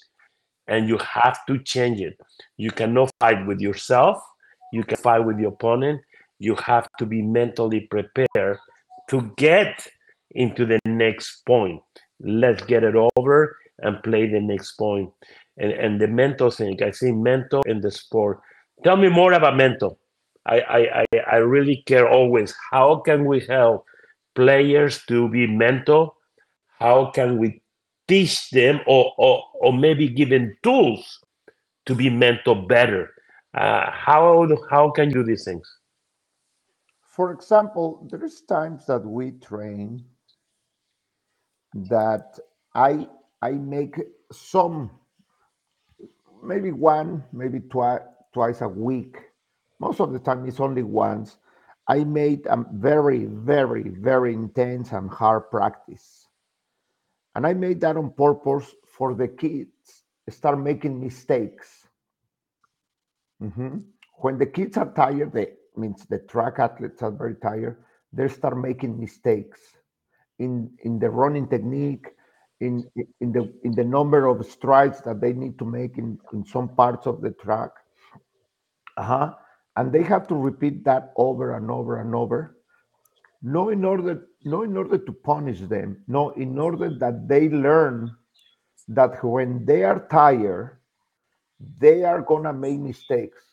[0.69, 2.19] And you have to change it.
[2.57, 4.23] You cannot fight with yourself,
[4.73, 6.01] you can fight with your opponent.
[6.39, 8.59] You have to be mentally prepared
[9.11, 9.87] to get
[10.33, 11.81] into the next point.
[12.21, 15.11] Let's get it over and play the next point.
[15.57, 18.41] And, and the mental thing, I see mental in the sport.
[18.83, 19.99] Tell me more about mental.
[20.47, 22.53] I, I, I really care always.
[22.73, 23.85] How can we help
[24.35, 26.17] players to be mental?
[26.81, 27.62] How can we
[28.13, 31.19] teach them or, or, or maybe give them tools
[31.87, 33.11] to be mental better?
[33.55, 35.67] Uh, how, how can you do these things?
[37.03, 40.05] For example, there's times that we train
[41.75, 42.39] that
[42.75, 43.09] I
[43.41, 43.99] I make
[44.31, 44.91] some
[46.43, 48.01] maybe one, maybe twice
[48.33, 49.17] twice a week
[49.83, 51.37] most of the time it's only once
[51.89, 56.22] i made a very very very intense and hard practice
[57.35, 61.89] and i made that on purpose for the kids start making mistakes.
[63.43, 63.83] Mhm.
[64.23, 67.77] when the kids are tired they means the track athletes are very tired
[68.13, 69.61] they start making mistakes
[70.39, 72.07] in in the running technique
[72.61, 72.85] in
[73.21, 76.69] in the in the number of strides that they need to make in in some
[76.77, 77.71] parts of the track.
[78.97, 79.35] Uh-huh.
[79.77, 82.57] And they have to repeat that over and over and over
[83.43, 88.11] no in order no in order to punish them no in order that they learn
[88.89, 90.79] that when they are tired
[91.79, 93.45] they are gonna make mistakes.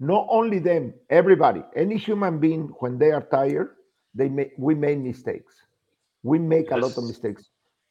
[0.00, 3.76] Not only them everybody any human being when they are tired
[4.14, 5.54] they make we make mistakes.
[6.22, 7.48] We make a lot of mistakes.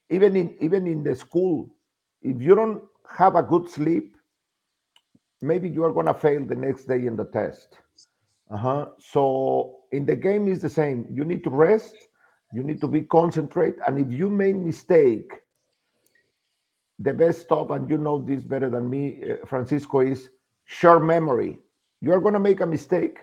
[0.10, 1.70] Even in even in the school
[2.22, 4.16] if you don't have a good sleep
[5.42, 7.78] maybe you are going to fail the next day in the test.
[8.52, 8.88] Uh-huh.
[9.00, 11.06] so in the game is the same.
[11.10, 11.96] You need to rest
[12.54, 15.32] you need to be concentrate and if you make mistake
[17.00, 20.30] the best stop and you know this better than me uh, francisco is
[20.66, 21.58] short memory.
[22.02, 23.20] You are going to make a mistake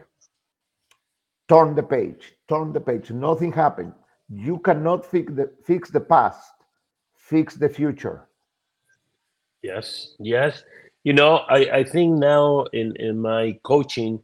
[1.49, 3.11] turn the page turn the page.
[3.11, 3.93] Nothing happened.
[4.31, 6.53] You cannot fix the fix the past
[7.15, 8.27] fix the future.
[9.63, 10.63] Yes, yes.
[11.05, 14.23] You know, I, I think now in, in my coaching,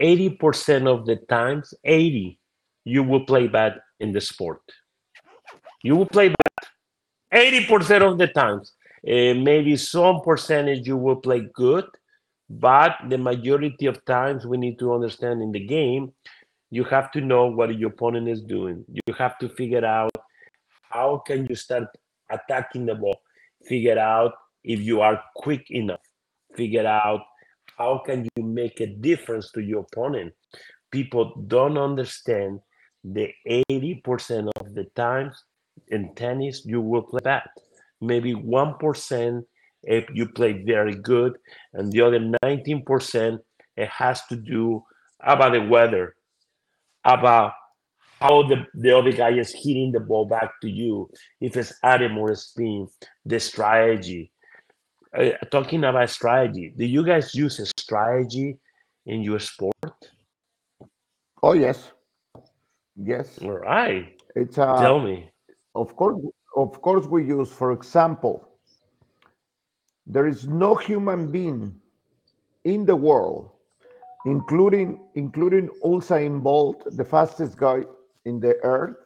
[0.00, 2.38] 80% of the times, 80,
[2.84, 4.60] you will play bad in the sport.
[5.82, 6.68] You will play bad
[7.32, 8.72] 80% of the times.
[9.06, 11.86] Uh, maybe some percentage you will play good,
[12.48, 16.12] but the majority of times we need to understand in the game,
[16.70, 18.84] you have to know what your opponent is doing.
[18.88, 20.12] You have to figure out
[20.90, 21.84] how can you start
[22.30, 23.16] attacking the ball.
[23.66, 24.32] Figure out
[24.64, 26.00] if you are quick enough
[26.56, 27.22] figure out
[27.80, 30.34] how can you make a difference to your opponent?
[30.90, 32.60] People don't understand
[33.02, 35.42] the 80% of the times
[35.88, 37.42] in tennis you will play bad.
[38.02, 39.42] Maybe 1%
[39.84, 41.38] if you play very good
[41.72, 43.38] and the other 19%
[43.76, 44.84] it has to do
[45.20, 46.16] about the weather
[47.06, 47.54] about
[48.20, 51.08] how the, the other guy is hitting the ball back to you.
[51.40, 52.88] If it's adding more spin
[53.24, 54.32] the strategy
[55.16, 58.58] uh, talking about strategy, do you guys use a strategy
[59.06, 59.74] in your sport?
[61.42, 61.92] oh yes.
[62.96, 63.38] Yes.
[63.42, 65.30] All right, it's uh tell me.
[65.74, 66.20] of course
[66.56, 68.46] of course we use for example
[70.06, 71.74] there is no human being
[72.64, 73.50] in the world
[74.26, 77.84] including including Usain Bolt the fastest guy
[78.24, 78.96] in the earth.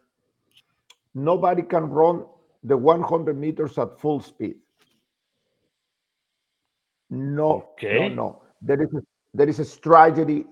[1.14, 2.24] Nobody can run
[2.64, 4.56] the 100 meters at full speed
[7.14, 8.08] No, Okay.
[8.08, 8.42] no, no.
[8.62, 9.02] There is a,
[9.34, 10.46] there is a strategy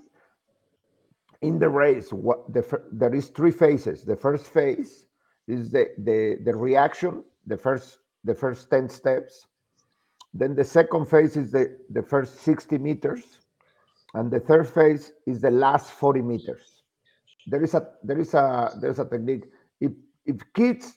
[1.42, 2.12] in the race.
[2.12, 4.04] What the there is three phases.
[4.04, 5.06] The first phase
[5.48, 7.24] is the the the reaction.
[7.46, 9.46] The first the first ten steps.
[10.34, 13.24] Then the second phase is the the first sixty meters,
[14.14, 16.82] and the third phase is the last forty meters.
[17.46, 19.44] There is a there is a there's a technique.
[19.80, 19.92] If
[20.26, 20.94] if kids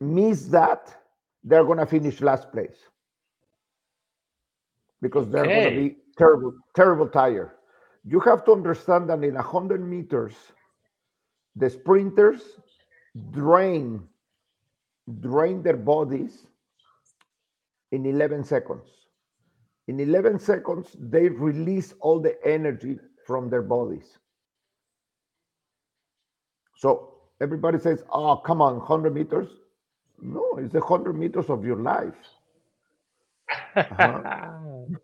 [0.00, 0.82] miss that,
[1.44, 2.78] they're gonna finish last place
[5.02, 7.56] because they're going to be terrible, terrible tire.
[8.04, 10.34] You have to understand that in 100 meters,
[11.56, 12.40] the sprinters
[13.32, 14.08] drain
[15.20, 16.46] drain their bodies
[17.92, 18.84] in 11 seconds.
[19.88, 24.18] In 11 seconds, they release all the energy from their bodies.
[26.76, 29.48] So everybody says, "Oh, come on, 100 meters."
[30.20, 32.16] No, it's the 100 meters of your life.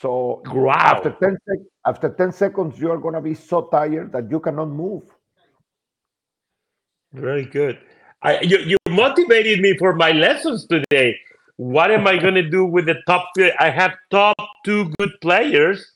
[0.00, 0.72] So Wow.
[0.74, 4.66] after 10 sec- after 10 seconds, you are gonna be so tired that you cannot
[4.68, 5.02] move.
[7.12, 7.78] Very good.
[8.22, 11.18] I, you, you motivated me for my lessons today.
[11.56, 13.30] What am I going to do with the top?
[13.58, 15.92] I have top two good players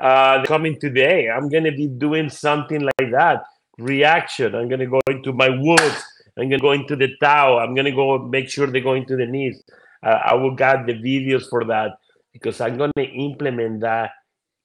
[0.00, 1.28] uh, coming today.
[1.30, 3.42] I'm going to be doing something like that.
[3.78, 4.54] Reaction.
[4.54, 6.04] I'm going to go into my woods.
[6.36, 7.58] I'm going to go into the Tao.
[7.58, 9.62] I'm going to go make sure they go into the knees.
[10.02, 11.92] Uh, I will get the videos for that
[12.32, 14.10] because I'm going to implement that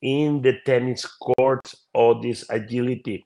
[0.02, 1.76] in the tennis courts.
[1.94, 3.26] All this agility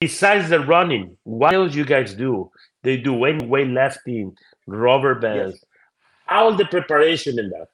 [0.00, 2.50] besides the running, what else you guys do?
[2.82, 4.34] They do weight weightlifting,
[4.66, 5.64] rubber bands,
[6.28, 7.68] all the preparation in that.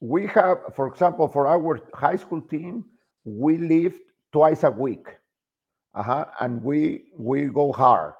[0.00, 2.84] We have, for example, for our high school team,
[3.24, 4.00] we lift
[4.32, 5.06] twice a week.
[5.94, 6.26] Uh-huh.
[6.40, 8.12] And we we go hard.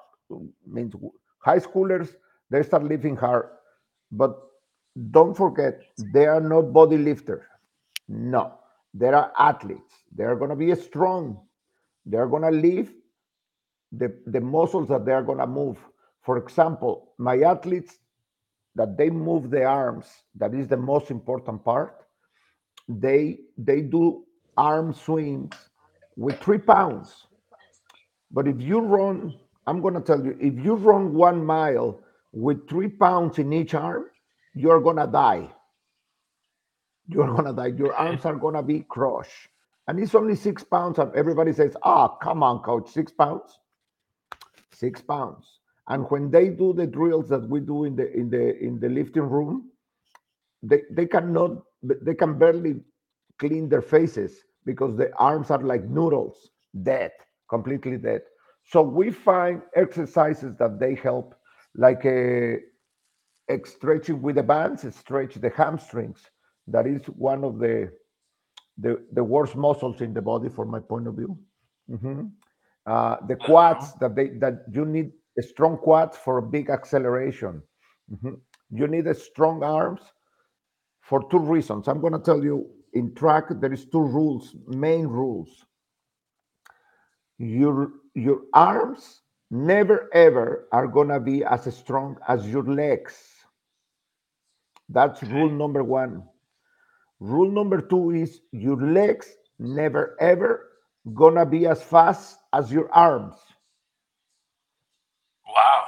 [0.65, 0.93] Means
[1.39, 2.15] high schoolers,
[2.49, 3.49] they start lifting hard.
[4.11, 4.39] But
[5.11, 5.81] don't forget,
[6.13, 7.43] they are not body lifters.
[8.09, 8.55] No,
[8.93, 9.93] they are athletes.
[10.15, 11.39] They are gonna be strong.
[12.05, 12.93] They are gonna lift
[13.91, 15.77] the, the muscles that they are gonna move.
[16.23, 17.97] For example, my athletes
[18.75, 21.95] that they move the arms that is the most important part
[22.89, 24.23] they they do
[24.57, 25.55] arm swings
[26.15, 27.27] with three pounds
[28.31, 29.35] but if you run
[29.67, 32.01] i'm going to tell you if you run one mile
[32.33, 34.05] with three pounds in each arm
[34.59, 35.49] you're to die.
[37.07, 37.67] You're to die.
[37.67, 39.49] Your arms are to be crushed.
[39.87, 43.59] And it's only six pounds and everybody says ah come on coach six pounds?
[44.73, 45.59] Six pounds.
[45.89, 48.89] And when they do the drills that we do in the in the in the
[48.89, 49.71] lifting room
[50.63, 51.51] they they cannot
[51.83, 52.75] they can barely
[53.39, 56.49] clean their faces because the arms are like noodles
[56.83, 57.11] dead
[57.49, 58.21] completely dead.
[58.65, 61.35] So we find exercises that they help
[61.75, 62.59] like a, a
[63.49, 66.29] stretching with the bands stretch the hamstrings
[66.67, 67.89] that is one of the
[68.77, 71.37] the, the worst muscles in the body from my point of view
[71.89, 72.31] Mhm.
[72.85, 77.61] uh, the quads that they that you need a strong quads for a big acceleration
[78.11, 78.41] Mhm.
[78.69, 80.13] you need a strong arms
[81.01, 81.87] for two reasons.
[81.87, 85.65] I'm going to tell you in track there is two rules, main rules.
[87.37, 89.21] Your your arms
[89.51, 93.36] never ever are going to be as strong as your legs.
[94.89, 96.23] That's rule number 1.
[97.19, 99.27] Rule number 2 is your legs
[99.59, 100.69] never ever
[101.13, 103.35] going to be as fast as your arms.
[105.47, 105.85] Wow.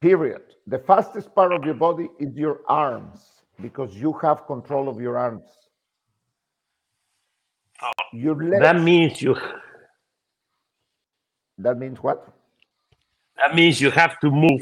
[0.00, 0.42] Period.
[0.66, 3.20] The fastest part of your body is your arms
[3.60, 5.44] because you have control of your arms.
[7.82, 7.90] Oh.
[8.12, 8.62] Your legs.
[8.62, 9.36] That means you
[11.58, 12.26] that means what?
[13.40, 14.60] that means you have to move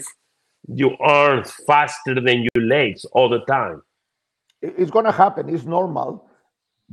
[0.66, 3.82] your arms faster than your legs all the time.
[4.61, 5.48] It's going to happen.
[5.48, 6.28] It's normal.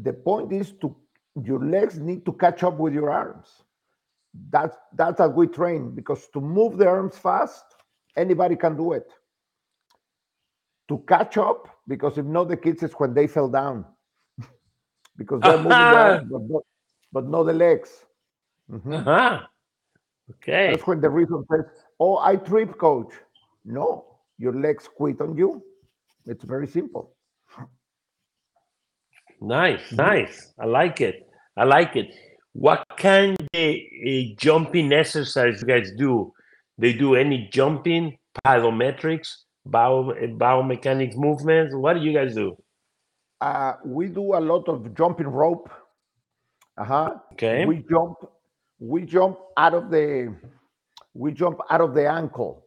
[0.01, 0.95] The point is to
[1.43, 3.47] your legs need to catch up with your arms.
[4.49, 7.63] That's that's as we train because to move the arms fast,
[8.16, 9.11] anybody can do it.
[10.89, 13.86] To catch up, because if not, the kids is when they fell down
[15.18, 16.63] because they're moving the arms, but not,
[17.11, 17.89] but not the legs.
[18.70, 18.99] Mhm.
[19.07, 19.41] Uh-huh.
[20.32, 20.72] Okay.
[20.72, 21.66] That's when the reason says,
[21.99, 23.13] "Oh, I trip, coach."
[23.66, 24.05] No,
[24.38, 25.61] your legs quit on you.
[26.26, 27.16] It's very simple.
[29.41, 30.53] Nice, nice.
[30.59, 31.28] I like it.
[31.57, 32.13] I like it.
[32.53, 36.32] What kind of uh, jumping exercise you guys do?
[36.78, 39.30] They do any jumping, plyometrics,
[39.66, 41.76] bio, biomechanics movements?
[41.76, 42.55] What do you guys do?
[43.41, 45.70] Uh, we do a lot of jumping rope.
[46.78, 47.16] Uh-huh.
[47.34, 47.66] Okay.
[47.66, 48.18] We jump,
[48.80, 50.36] we jump out of the,
[51.13, 52.64] we jump out of the ankle.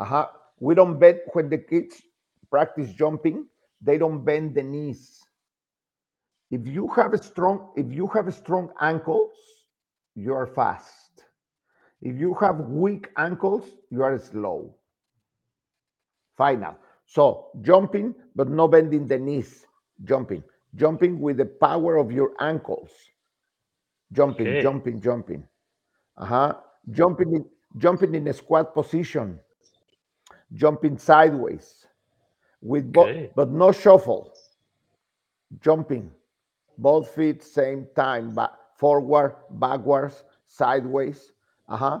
[0.00, 0.28] Uh-huh.
[0.60, 2.02] We don't bet when the kids
[2.50, 3.46] practice jumping.
[3.82, 5.20] they don't bend the knees.
[6.50, 9.32] If you have a strong, if you have strong ankles,
[10.16, 11.24] you are fast.
[12.02, 14.76] If you have weak ankles, you are slow.
[16.36, 16.76] Final.
[17.06, 19.66] So jumping, but no bending the knees.
[20.04, 20.44] Jumping,
[20.76, 22.90] jumping with the power of your ankles.
[24.12, 24.60] Jumping, Okay.
[24.60, 25.44] jumping, jumping.
[26.18, 26.54] Uh-huh.
[26.90, 27.44] Jumping in,
[27.78, 29.40] jumping in a squat position.
[30.54, 31.86] Jumping sideways.
[32.62, 33.30] With Okay.
[33.34, 34.32] but no shuffle.
[35.60, 36.10] Jumping.
[36.78, 41.32] Both feet same time, back, forward, backwards, sideways.
[41.68, 42.00] Uh-huh.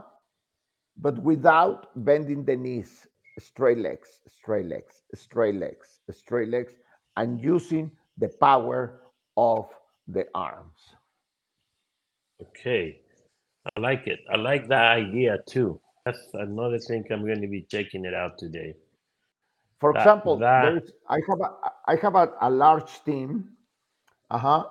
[0.96, 3.06] But without bending the knees.
[3.38, 6.74] Straight legs, straight legs, straight legs, straight legs,
[7.16, 9.00] and using the power
[9.36, 9.70] of
[10.08, 10.94] the arms.
[12.42, 13.00] Okay.
[13.76, 14.20] I like it.
[14.32, 15.80] I like that idea too.
[16.04, 18.74] That's another thing I'm going to be checking it out today.
[19.80, 21.50] For That- example, that- I have a
[21.86, 23.56] I have a, a large team,
[24.30, 24.64] uh-huh,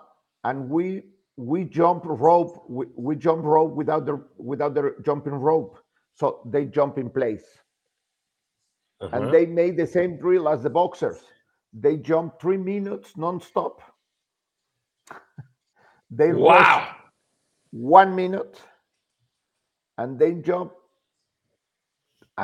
[0.44, 1.04] and we
[1.38, 5.80] we jump rope we, we jump rope without the without the jumping rope,
[6.16, 7.46] so they jump in place,
[9.02, 9.10] Uh-huh.
[9.16, 11.24] and they made the same drill as the boxers.
[11.74, 13.82] They jump three minutes non-stop.
[16.12, 16.88] they wow.
[17.72, 18.60] one minute,
[19.98, 20.74] and then jump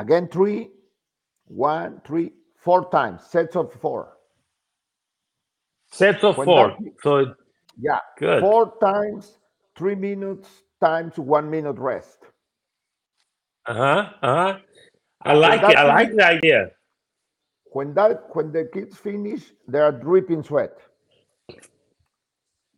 [0.00, 0.70] again three,
[1.46, 4.16] one, three, four times, sets of four.
[5.90, 6.68] Sets of When four.
[6.68, 7.34] that- So
[7.78, 8.40] Yeah, good.
[8.40, 9.38] four times,
[9.76, 10.48] three minutes
[10.80, 12.18] times one minute rest.
[13.66, 14.10] Uh huh.
[14.22, 14.58] Uh huh.
[15.22, 15.76] I like it.
[15.76, 16.70] I like the idea.
[17.72, 20.72] When that when the kids finish, they are dripping sweat.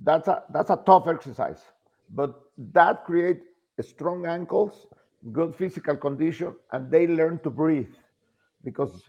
[0.00, 1.62] That's a that's a tough exercise,
[2.10, 3.44] but that creates
[3.80, 4.86] strong ankles,
[5.32, 7.94] good physical condition, and they learn to breathe.
[8.64, 9.02] Because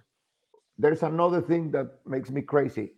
[0.77, 2.93] there's another thing that makes me crazy.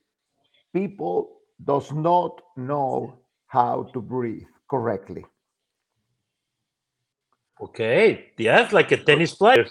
[0.73, 5.25] People does not know how to breathe correctly.
[7.61, 8.31] Okay.
[8.37, 9.65] Yes, like a tennis player.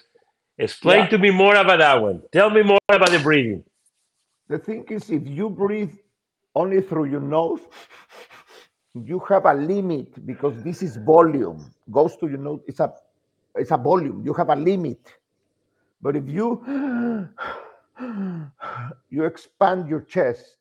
[0.59, 1.09] Explain Yeah.
[1.09, 2.23] to me more about that one.
[2.33, 3.65] Tell me more about the breathing.
[4.49, 5.95] The thing is, if you breathe
[6.55, 7.61] only through your nose,
[8.95, 11.73] you have a limit because this is volume.
[11.91, 12.93] Goes to your nose, it's a
[13.57, 14.23] it's a volume.
[14.25, 15.01] You have a limit.
[16.03, 17.29] But if you
[19.11, 20.57] you expand your chest,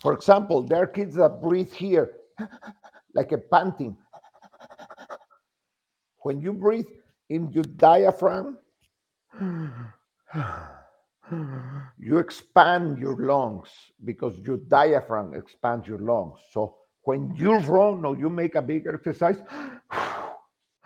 [0.00, 2.12] for example, there are kids that breathe here
[3.14, 3.96] like a panting.
[6.22, 6.88] When you breathe
[7.28, 8.58] in your diaphragm,
[11.98, 13.68] you expand your lungs
[14.04, 16.38] because your diaphragm expands your lungs.
[16.52, 19.38] So when you run or you make a big exercise,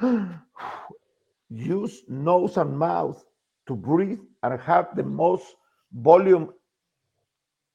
[1.51, 3.24] use nose and mouth
[3.66, 5.55] to breathe and have the most
[5.92, 6.53] volume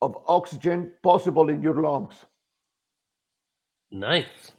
[0.02, 2.14] of oxygen possible in your lungs.
[3.92, 4.52] Nice.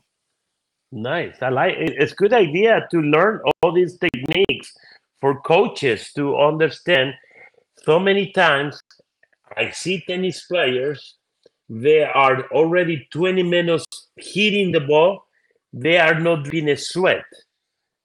[0.93, 1.37] Nice.
[1.41, 1.95] I like it.
[1.99, 4.73] It's good idea to learn all these techniques
[5.21, 7.15] for coaches to understand.
[7.85, 8.83] So many times
[9.57, 11.17] I see tennis players,
[11.69, 13.85] they are already 20 minutes
[14.17, 15.25] hitting the ball,
[15.73, 17.25] they are not in a sweat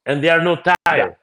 [0.06, 1.16] and they are not tired.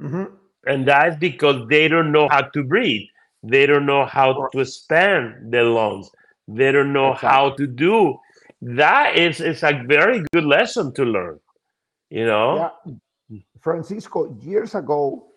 [0.00, 0.32] Mhm.
[0.66, 3.06] And that's because they don't know how to breathe.
[3.42, 6.10] They don't know how to expand their lungs.
[6.48, 8.18] They don't know how to do.
[8.62, 11.40] That is, is a very good lesson to learn.
[12.08, 12.70] You know?
[12.88, 13.38] Yeah.
[13.60, 15.32] Francisco, years ago,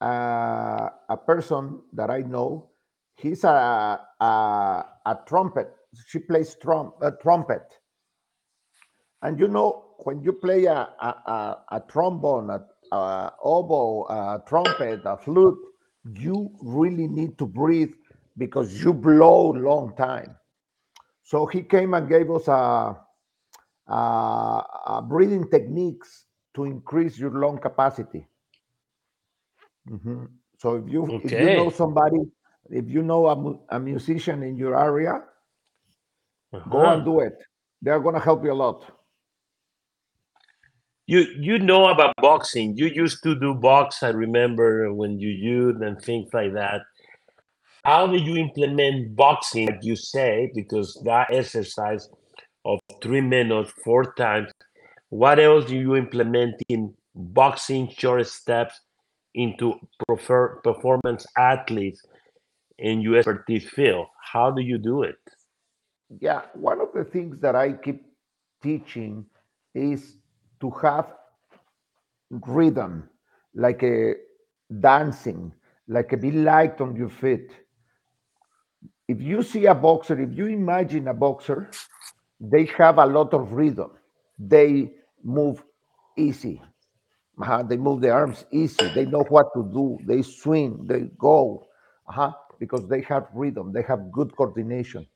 [0.00, 2.70] uh, a person that I know,
[3.16, 5.72] he's a, a, a trumpet.
[6.08, 7.62] She plays trum, a trumpet.
[9.26, 14.42] And you know, when you play a, a, a, a trombone, a, a oboe, a
[14.46, 15.58] trumpet, a flute,
[16.14, 17.94] you really need to breathe
[18.38, 20.36] because you blow long time.
[21.24, 22.96] So he came and gave us a,
[23.88, 23.92] a,
[24.86, 28.28] a breathing techniques to increase your lung capacity.
[29.88, 30.28] Mhm.
[30.58, 32.18] So if you if you know somebody,
[32.70, 35.22] if you know a, a musician in your area,
[36.68, 36.90] go Uh-huh.
[36.90, 37.34] and do it.
[37.82, 38.95] They're gonna help you a lot.
[41.06, 42.76] You you know about boxing.
[42.76, 44.02] You used to do box.
[44.02, 46.82] I remember when you used and things like that.
[47.84, 52.08] How do you implement boxing, like you say, because that exercise
[52.66, 54.50] of three minutes, four times.
[55.08, 58.80] What else do you implement in boxing short steps
[59.34, 59.74] into
[60.06, 62.02] prefer, performance athletes
[62.78, 64.08] in your expertise field?
[64.20, 65.16] How do you do it?
[66.20, 68.04] Yeah, one of the things that I keep
[68.62, 69.26] teaching
[69.74, 70.16] is
[70.60, 71.12] to have
[72.30, 73.08] rhythm,
[73.54, 74.14] like a
[74.80, 75.52] dancing,
[75.88, 77.50] like a be light on your feet.
[79.08, 81.68] If you see a boxer, if you imagine a boxer,
[82.40, 83.92] they have a lot of rhythm.
[84.38, 84.92] They
[85.22, 85.62] move
[86.16, 86.62] easy.
[87.40, 87.62] Uh-huh.
[87.62, 88.88] They move their arms easy.
[88.88, 89.98] They know what to do.
[90.06, 90.86] They swing.
[90.86, 91.66] They go.
[92.08, 92.32] Uh-huh.
[92.58, 93.72] Because they have rhythm.
[93.72, 95.06] They have good coordination.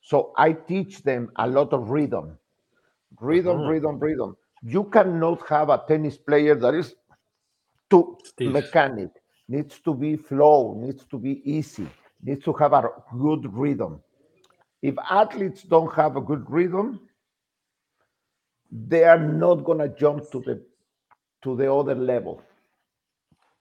[0.00, 2.38] So I teach them a lot of rhythm.
[3.20, 3.64] Rhythm, Uh-huh.
[3.64, 4.36] rhythm, rhythm.
[4.62, 6.94] You cannot have a tennis player that is
[7.90, 8.52] too Stiff.
[8.52, 9.10] mechanic.
[9.48, 10.74] Needs to be flow.
[10.78, 11.88] Needs to be easy.
[12.22, 12.88] Needs to have a
[13.18, 14.00] good rhythm.
[14.82, 17.00] If athletes don't have a good rhythm,
[18.70, 20.62] they are not gonna jump to the
[21.42, 22.40] to the other level.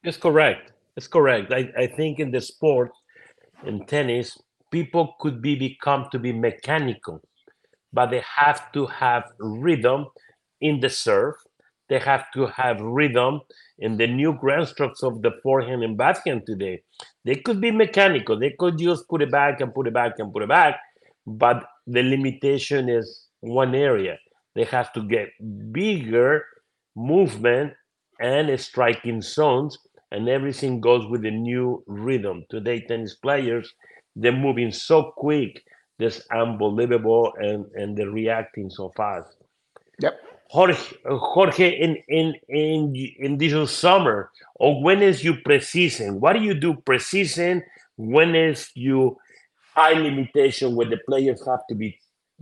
[0.03, 0.71] It's correct.
[0.95, 1.51] It's correct.
[1.51, 2.91] I, I think in the sport,
[3.65, 4.37] in tennis,
[4.71, 7.21] people could be become to be mechanical,
[7.91, 10.05] but they have to have rhythm
[10.61, 11.35] in the serve.
[11.89, 13.41] They have to have rhythm
[13.79, 16.83] in the new ground strokes of the forehand and backhand today.
[17.25, 18.39] They could be mechanical.
[18.39, 20.79] They could just put it back and put it back and put it back,
[21.27, 24.17] but the limitation is one area.
[24.55, 25.29] They have to get
[25.71, 26.45] bigger
[26.95, 27.73] movement
[28.21, 29.77] and striking zones,
[30.11, 32.45] and everything goes with a new rhythm.
[32.49, 33.73] Today, tennis players,
[34.15, 35.63] they're moving so quick,
[35.99, 39.35] that's unbelievable, and, and they're reacting so fast.
[39.99, 40.19] Yep.
[40.51, 40.75] Jorge,
[41.05, 46.19] Jorge in, in, in, in this summer, or when is you preseason?
[46.19, 47.61] What do you do preseason?
[47.95, 49.17] When is you
[49.75, 51.97] high limitation where the players have to be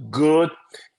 [0.09, 0.49] good?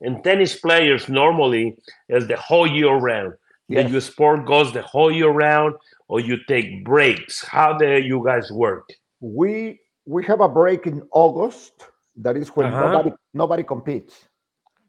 [0.01, 1.77] And tennis players normally
[2.09, 3.35] is the whole year round.
[3.69, 3.85] Yes.
[3.85, 5.75] That your sport goes the whole year round,
[6.09, 7.45] or you take breaks.
[7.45, 8.85] How do you guys work?
[9.21, 11.73] We we have a break in August.
[12.17, 12.87] That is when Uh-huh.
[12.87, 14.15] nobody nobody competes.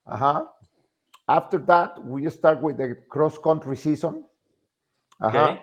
[0.05, 0.45] Uh-huh.
[1.31, 4.25] After that, we start with the cross country season.
[5.21, 5.37] Uh-huh.
[5.37, 5.61] Okay.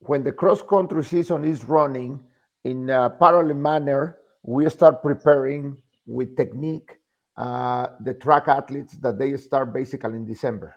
[0.00, 2.20] When the cross country season is running
[2.64, 6.90] in a parallel manner, we start preparing with technique
[7.36, 10.76] uh, the track athletes that they start basically in December.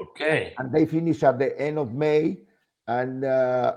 [0.00, 0.54] Okay.
[0.58, 2.38] and they finish at the end of May,
[2.86, 3.76] and uh,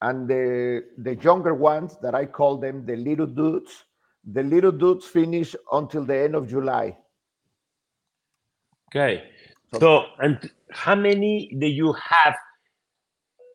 [0.00, 3.84] and the the younger ones that I call them the little dudes,
[4.24, 6.96] the little dudes finish until the end of July.
[8.88, 9.30] Okay.
[9.78, 12.36] So- and how many do you have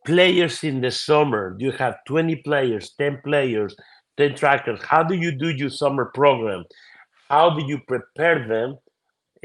[0.06, 1.56] players in the summer?
[1.58, 3.76] Do you have 20 players, 10 players,
[4.18, 4.82] 10 trackers?
[4.84, 6.64] How do you do your summer program?
[7.30, 8.78] How do you prepare them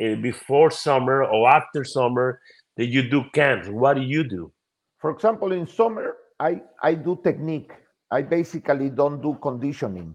[0.02, 2.40] uh, before summer or after summer?
[2.76, 3.68] Do you do camps?
[3.68, 4.52] What do you do?
[4.98, 7.72] For example, in summer, I I do technique.
[8.10, 10.14] I basically don't do conditioning.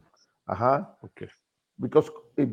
[0.50, 0.84] Uh-huh.
[1.06, 1.30] Okay.
[1.80, 2.50] because if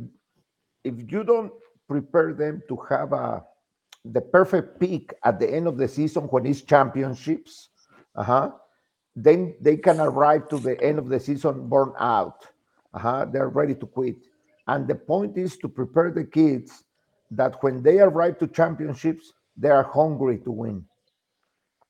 [0.85, 1.53] if you don't
[1.91, 3.43] prepare them to have a
[4.05, 7.68] the perfect peak at the end of the season when it's championships,
[8.14, 8.51] uh-huh,
[9.14, 12.47] then they can arrive to the end of the season burn out.
[12.95, 14.16] Uh-huh, they're ready to quit.
[14.68, 16.84] And the point is to prepare the kids
[17.32, 20.84] that when they arrive to championships, they are hungry to win.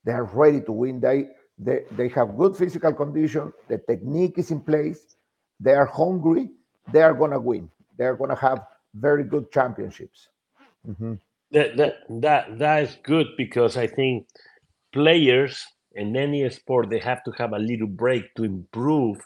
[0.05, 0.99] They are ready to win.
[0.99, 1.29] They
[1.61, 5.17] they, they have good physical condition, the technique is in place,
[5.61, 6.49] they are hungry,
[6.91, 7.69] they are gonna win.
[7.99, 8.65] They are gonna have
[8.95, 10.29] very good championships.
[10.87, 11.19] Mhm.
[11.53, 14.27] That, that, that, that is good because I think
[14.93, 15.65] players
[15.95, 19.19] in any sport, they have to have a little break to improve,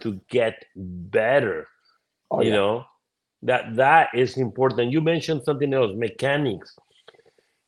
[0.00, 1.68] to get better.
[2.30, 2.56] Oh, you yeah.
[2.56, 2.84] know
[3.42, 6.76] that that is important you mentioned something else mechanics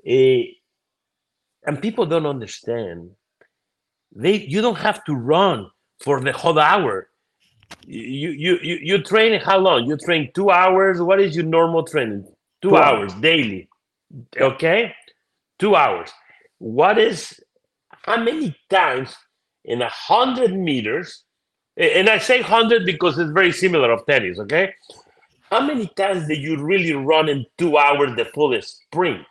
[0.05, 0.45] Eh,
[1.65, 3.11] and people don't understand
[4.15, 5.71] they you don't have to run
[6.01, 7.09] for the whole hour
[7.87, 11.85] you you you, you train how long you train two hours what is your normal
[11.85, 12.25] training
[12.61, 13.69] two, Two hours daily
[14.39, 14.95] okay
[15.59, 16.11] two hours
[16.59, 17.41] what is
[17.91, 19.15] how many times
[19.65, 21.25] in a hundred meters
[21.77, 24.75] and I say 100 because it's very similar of tennis, okay?
[25.51, 29.27] How many times did you really run in two hours the full sprint?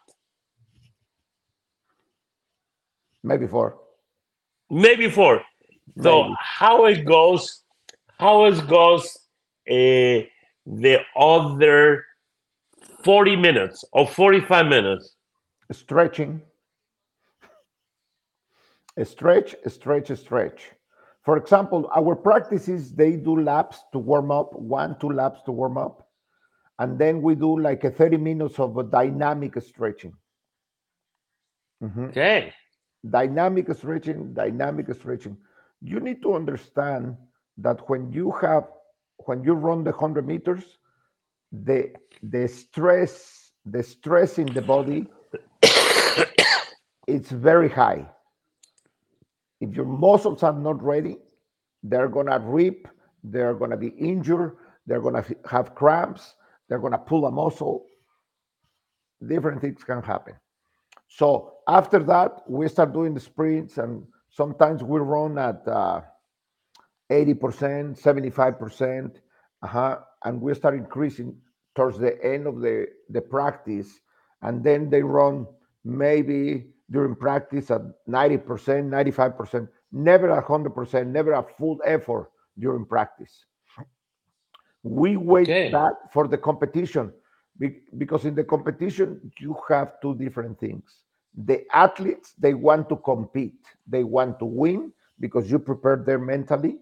[3.24, 3.78] Maybe four.
[4.70, 5.44] Maybe four.
[6.02, 6.36] So Maybe.
[6.40, 7.61] how it goes,
[8.22, 9.18] how it goes
[9.70, 10.22] uh,
[10.68, 12.06] the other
[13.04, 15.16] 40 minutes or 45 minutes?
[15.72, 16.42] Stretching.
[19.04, 20.72] Stretch, stretch, stretch.
[21.24, 25.78] For example, our practices, they do laps to warm up, one, two laps to warm
[25.78, 26.08] up.
[26.80, 30.14] And then we do like a 30 minutes of dynamic stretching.
[31.82, 32.10] Mhm.
[32.10, 32.54] Okay.
[33.10, 35.38] dynamic stretching, dynamic stretching.
[35.82, 37.18] You need to understand
[37.64, 38.66] that when you have,
[39.26, 40.80] when you run the 100 meters,
[41.52, 41.92] the,
[42.24, 45.08] the stress, the stress in the body,
[47.08, 48.06] it's very high.
[49.62, 51.18] if your muscles are not ready,
[51.84, 52.88] they're gonna rip,
[53.24, 54.58] they're gonna be injured,
[54.88, 56.36] they're gonna have cramps,
[56.68, 57.86] they're gonna pull a muscle.
[59.28, 60.36] Different things can happen.
[61.10, 66.02] So after that, we start doing the sprints, and sometimes we run at uh,
[67.12, 69.18] 80%, 75%,
[69.64, 71.36] uh-huh, and we start increasing
[71.76, 74.00] towards the end of the, the practice.
[74.42, 75.48] And then they run
[75.86, 78.44] maybe during practice at 90%,
[78.90, 83.46] 95%, never a 100%, never a full effort during practice.
[84.84, 85.72] We wait Okay.
[85.72, 87.14] that for the competition
[87.98, 91.04] because in the competition, you have two different things.
[91.46, 96.80] The athletes, they want to compete, they want to win because you prepare them mentally.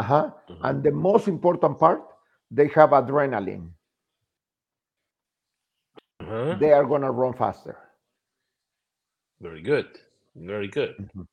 [0.00, 0.30] Uh-huh.
[0.48, 0.60] Mhm.
[0.64, 2.02] And the most important part,
[2.50, 3.70] they have adrenaline.
[6.20, 6.56] Uh-huh.
[6.58, 7.76] They are going to run faster.
[9.40, 9.88] Very good.
[10.34, 10.96] Very good.
[10.96, 11.26] Mhm.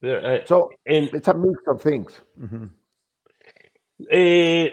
[0.00, 2.20] There, uh, So and it's a mix of things.
[2.38, 2.70] Mhm.
[4.12, 4.68] uh,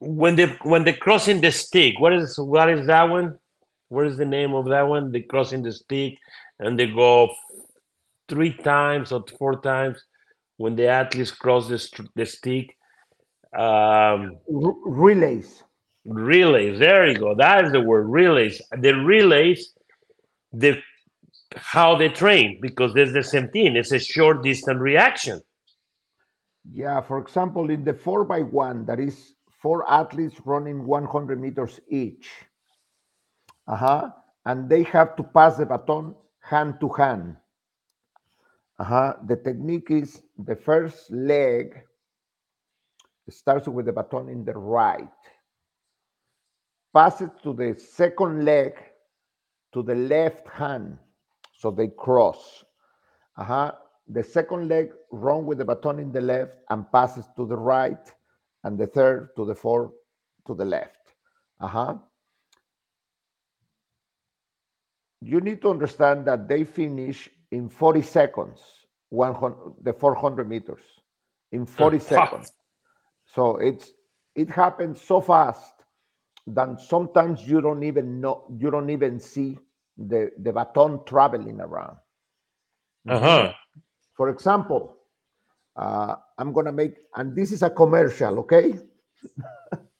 [0.00, 3.38] when the when the crossing the stick, what is what is that one?
[3.88, 5.12] What is the name of that one?
[5.12, 6.18] The crossing the stick,
[6.58, 7.28] and they go
[8.28, 10.04] three times or four times
[10.60, 12.76] when the athletes cross the, st- the stick.
[13.56, 15.62] Um, R- relays.
[16.04, 16.78] relays.
[16.78, 17.34] There you go.
[17.34, 18.06] That is the word.
[18.08, 18.60] Relays.
[18.70, 19.72] The relays.
[20.52, 20.78] The
[21.56, 23.74] how they train because there's the same thing.
[23.74, 25.40] It's a short distance reaction.
[26.70, 29.32] Yeah, for example, in the four by one, that is
[29.62, 32.28] four athletes running 100 meters each.
[33.66, 34.10] Uh-huh.
[34.44, 37.36] And they have to pass the baton hand to hand.
[38.78, 39.12] Uh-huh.
[39.26, 41.82] The technique is the first leg
[43.28, 45.08] starts with the baton in the right,
[46.94, 48.72] pass it to the second leg
[49.72, 50.98] to the left hand,
[51.56, 52.64] so they cross.
[53.36, 53.72] Uh-huh.
[54.08, 58.12] The second leg run with the baton in the left and passes to the right,
[58.64, 59.92] and the third to the fourth
[60.46, 60.96] to the left.
[61.60, 61.94] Uh-huh.
[65.20, 68.58] You need to understand that they finish in 40 seconds,
[69.10, 70.82] 100, the 400 meters,
[71.52, 72.08] in 40 fuck.
[72.08, 72.52] seconds.
[73.34, 73.92] So it's
[74.34, 75.72] it happens so fast
[76.46, 79.58] that sometimes you don't even know, you don't even see
[79.96, 81.96] the, the baton traveling around.
[83.08, 83.52] Uh huh.
[84.16, 84.96] For example,
[85.76, 88.74] uh, I'm gonna make, and this is a commercial, okay?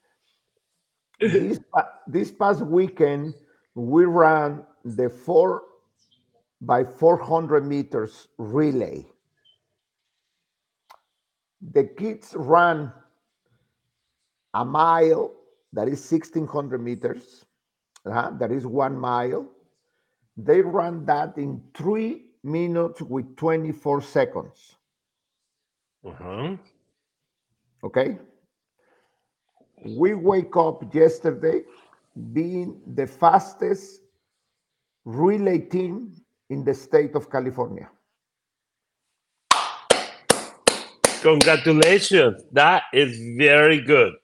[1.20, 1.60] this,
[2.06, 3.34] this past weekend,
[3.74, 5.62] we ran the four
[6.60, 9.06] by 400 meters relay.
[11.72, 12.92] The kids ran
[14.54, 15.32] a mile,
[15.72, 17.44] that is 1600 meters,
[18.10, 19.46] uh, that is one mile.
[20.36, 24.76] They ran that in three minutes with 24 seconds.
[26.04, 26.56] Uh huh.
[27.84, 28.18] Okay.
[29.84, 31.62] We wake up yesterday
[32.32, 34.00] being the fastest
[35.04, 36.12] relay team
[36.50, 37.88] in the state of California.
[41.22, 42.42] Congratulations.
[42.52, 44.14] That is very good.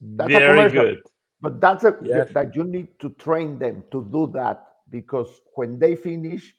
[0.00, 1.02] That's very good.
[1.40, 2.24] But that's a Yeah.
[2.24, 6.54] that you need to train them to do that because when they finish,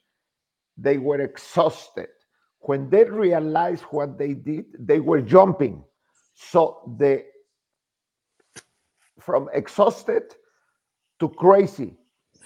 [0.76, 2.10] they were exhausted.
[2.60, 5.84] When they realized what they did, they were jumping.
[6.34, 7.24] So the
[9.20, 10.34] from exhausted
[11.20, 11.96] to crazy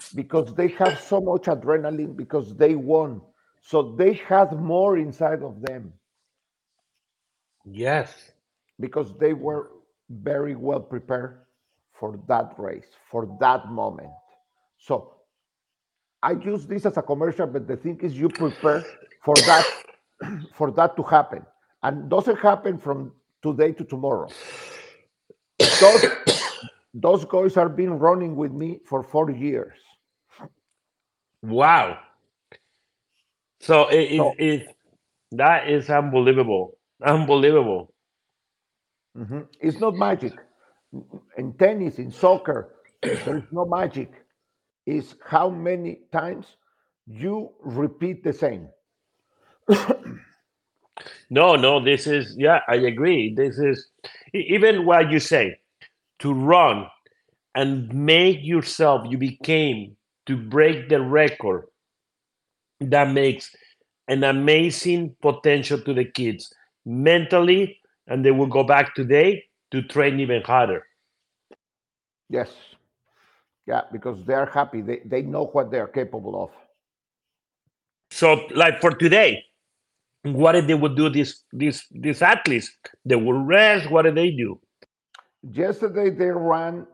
[0.07, 3.21] because they have so much adrenaline because they won.
[3.61, 5.93] So they had more inside of them
[7.65, 8.31] Yes.
[8.79, 9.71] because they were
[10.09, 11.39] very well prepared
[11.93, 14.09] for that race, for that moment.
[14.77, 15.13] So
[16.23, 18.83] I use this as a commercial, but the thing is you prepare
[19.23, 19.65] for that
[20.55, 21.45] for that to happen.
[21.83, 24.29] And doesn't happen from today to tomorrow.
[25.79, 26.05] Those,
[26.93, 29.75] those guys have been running with me for four years.
[31.41, 31.97] Wow.
[33.61, 34.67] So it, it, So- it
[35.33, 36.77] that is unbelievable.
[37.03, 37.93] Unbelievable.
[39.17, 39.47] Mhm.
[39.61, 40.33] It's not magic.
[41.37, 44.11] In tennis, in soccer, there is no magic.
[44.85, 46.47] It's how many times
[47.07, 48.67] you repeat the same.
[51.29, 53.33] No, no, this is yeah, I agree.
[53.35, 53.87] This is
[54.33, 55.57] even what you say
[56.19, 56.87] to run
[57.55, 59.95] and make yourself you became
[60.29, 61.65] to break the record
[62.79, 63.49] that makes
[64.07, 66.53] an amazing potential to the kids
[66.85, 70.85] mentally and they will go back today to train even harder.
[72.29, 72.49] Yes.
[73.65, 74.81] Yeah, because they're happy.
[74.81, 76.51] They, they know what they're capable of.
[78.11, 79.43] So like for today,
[80.23, 82.71] what did they would do this this these athletes?
[83.03, 83.89] They would rest.
[83.89, 84.59] What did they do?
[85.41, 86.85] Yesterday they ran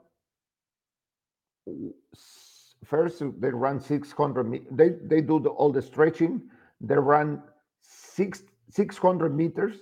[2.86, 6.42] first they run 600 they they do the, all the stretching.
[6.82, 7.42] They run
[7.82, 9.78] six 600 meters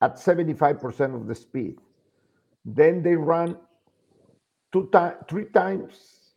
[0.00, 1.78] at 75% of the speed.
[2.64, 3.56] Then they run
[4.72, 5.94] two times three times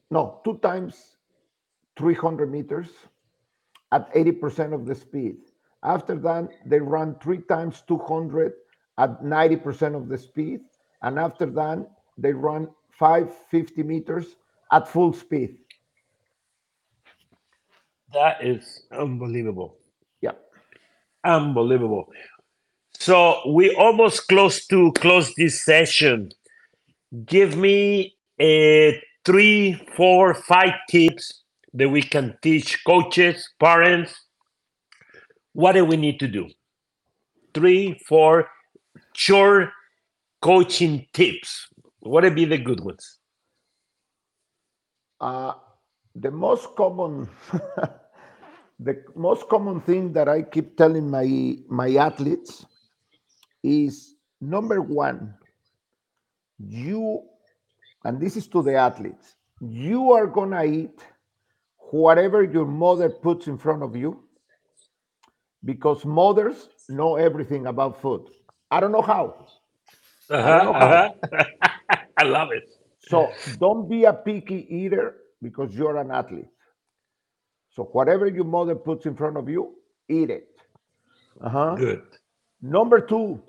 [0.09, 1.17] no two times
[1.97, 2.89] 300 meters
[3.91, 5.37] at 80% of the speed.
[5.83, 8.53] After that they run three times 200
[8.97, 10.61] at 90% of the speed.
[11.01, 14.35] And after that they run 550 meters
[14.71, 15.57] at full speed
[18.13, 19.77] That is unbelievable.
[20.21, 20.33] Yeah.
[21.23, 22.07] Unbelievable.
[22.93, 26.31] So we almost close to close this session.
[27.25, 31.43] Give me a three, four, five tips
[31.73, 34.13] that we can teach coaches, parents.
[35.53, 36.49] What do we need to do?
[37.53, 38.49] Three, four
[39.15, 39.69] short
[40.41, 41.67] coaching tips.
[41.99, 43.19] What would be the good ones?
[45.19, 45.53] Uh,
[46.15, 47.29] the most common
[48.81, 52.65] the most common thing that I keep telling my my athletes
[53.63, 55.35] is number one,
[56.59, 57.21] you,
[58.05, 60.99] and this is to the athletes, you are gonna eat
[61.91, 64.23] whatever your mother puts in front of you
[65.63, 68.25] because mothers know everything about food.
[68.71, 69.47] I don't know how.
[70.29, 71.15] Uh-huh, know how.
[71.33, 71.45] uh-huh.
[72.17, 72.63] I love it.
[72.99, 76.47] So don't be a picky eater because you're an athlete.
[77.75, 79.75] So whatever your mother puts in front of you,
[80.09, 80.47] eat it.
[81.41, 81.75] Uh-huh.
[81.75, 82.03] Good.
[82.61, 83.41] Number two,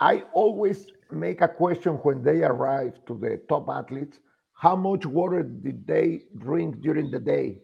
[0.00, 4.18] I always make a question when they arrive to the top athletes
[4.54, 7.58] how much water did they drink during the day?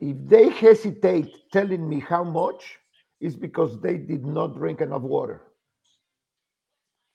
[0.00, 2.78] If they hesitate telling me how much,
[3.20, 5.42] it's because they did not drink enough water.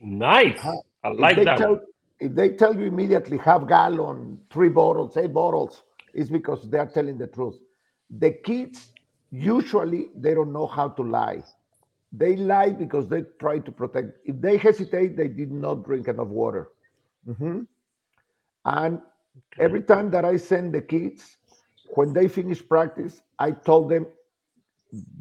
[0.02, 0.60] Nice.
[1.04, 1.58] I If like that.
[1.58, 1.82] tell
[2.20, 5.84] if they tell you immediately half gallon, three bottles, eight bottles,
[6.14, 7.56] it's because they're telling the truth.
[8.10, 8.92] The kids
[9.32, 11.44] usually they don't know how to lie.
[12.12, 14.18] They lie because they try to protect.
[14.26, 16.70] If they hesitate, they did not drink enough water.
[17.28, 17.68] Mhm.
[18.66, 19.02] And
[19.60, 21.38] every time that I send the kids,
[21.96, 24.08] when they finish practice, I told them,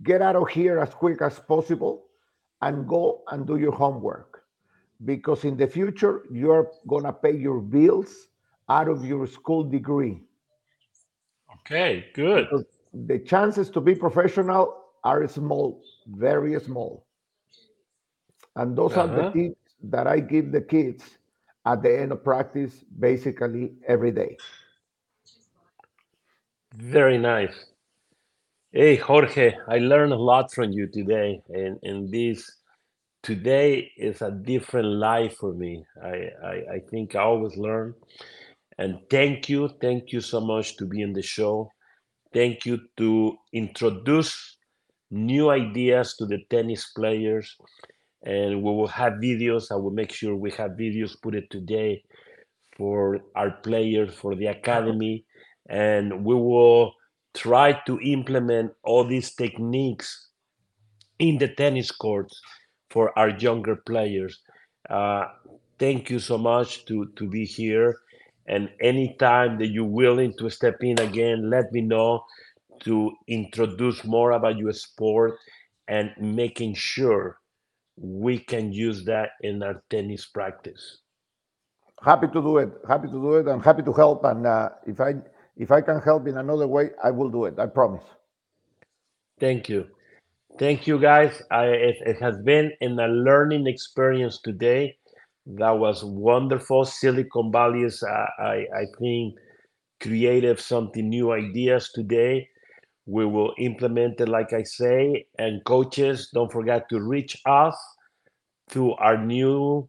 [0.02, 2.04] get out of here as quick as possible
[2.62, 4.42] and go and do your homework.
[5.04, 8.28] Because in the future, you're going to pay your bills
[8.68, 10.20] out of your school degree.
[11.66, 12.48] Okay, good.
[12.48, 17.06] Because the chances to be professional are small, very small.
[18.56, 19.32] And those are the Uh-huh.
[19.32, 21.18] tips that I give the kids
[21.66, 24.38] at the end of practice, basically every day.
[26.74, 27.66] Very nice.
[28.72, 32.50] Hey, Jorge, I learned a lot from you today, and, and this
[33.22, 35.84] today is a different life for me.
[36.02, 37.94] I, I, I think I always learn.
[38.78, 41.70] And thank you, thank you so much to be in the show.
[42.32, 44.56] Thank you to introduce
[45.10, 47.56] new ideas to the tennis players.
[48.24, 49.70] And we will have videos.
[49.70, 52.02] I will make sure we have videos put it today
[52.76, 55.26] for our players, for the academy.
[55.68, 56.94] And we will
[57.34, 60.28] try to implement all these techniques
[61.18, 62.40] in the tennis courts
[62.90, 64.40] for our younger players.
[64.88, 65.24] Uh,
[65.78, 67.96] thank you so much to, to be here.
[68.46, 72.24] And anytime that you're willing to step in again, let me know
[72.80, 75.38] to introduce more about your sport
[75.88, 77.38] and making sure
[77.96, 80.98] we can use that in our tennis practice.
[82.02, 82.70] Happy to do it.
[82.88, 83.46] Happy to do it.
[83.46, 84.24] I'm happy to help.
[84.24, 85.14] And uh, if I
[85.56, 87.58] if I can help in another way, I will do it.
[87.58, 88.02] I promise.
[89.38, 89.86] Thank you.
[90.58, 91.42] Thank you, guys.
[91.50, 94.96] I, it, it has been in a learning experience today.
[95.46, 96.84] That was wonderful.
[96.84, 99.34] Silicon Valley is, uh, I, I think,
[100.00, 102.48] creative, something new ideas today.
[103.06, 105.26] We will implement it, like I say.
[105.38, 107.76] And coaches, don't forget to reach us
[108.70, 109.88] to our new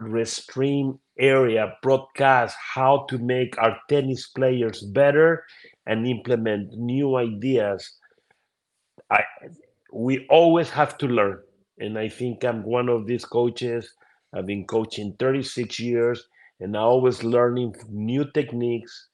[0.00, 5.44] restream area broadcast how to make our tennis players better
[5.86, 7.98] and implement new ideas
[9.10, 9.24] I
[9.92, 11.40] we always have to learn.
[11.78, 13.92] And I think I'm one of these coaches.
[14.36, 16.28] I've been coaching 36 years
[16.60, 19.08] and I always learning new techniques,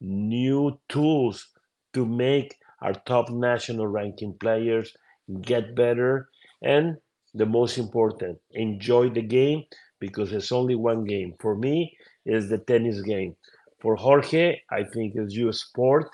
[0.00, 1.48] new tools
[1.94, 4.96] to make our top national ranking players
[5.42, 6.28] get better
[6.62, 6.98] and
[7.34, 9.64] the most important, enjoy the game
[10.00, 11.34] because it's only one game.
[11.40, 11.96] For me,
[12.26, 13.36] is the tennis game.
[13.80, 16.10] For Jorge, I think it's your sport.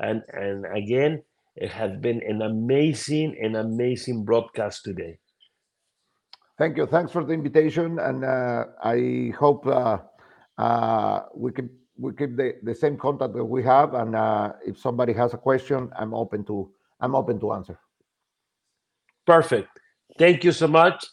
[0.00, 1.22] And and again,
[1.56, 5.18] It has been an amazing, an amazing broadcast today.
[6.58, 6.86] Thank you.
[6.86, 9.98] Thanks for the invitation, and uh, I hope uh,
[10.56, 13.94] uh, we keep we keep the, the same contact that we have.
[13.94, 17.78] And uh, if somebody has a question, I'm open to I'm open to answer.
[19.26, 19.68] Perfect.
[20.18, 21.04] Thank you so much.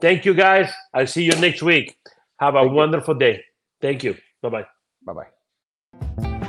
[0.00, 0.70] Thank you, guys.
[0.92, 1.96] I'll see you next week.
[2.38, 3.42] Have a wonderful day.
[3.80, 4.16] Thank you.
[4.42, 4.66] Bye-bye.
[5.06, 6.46] Bye bye.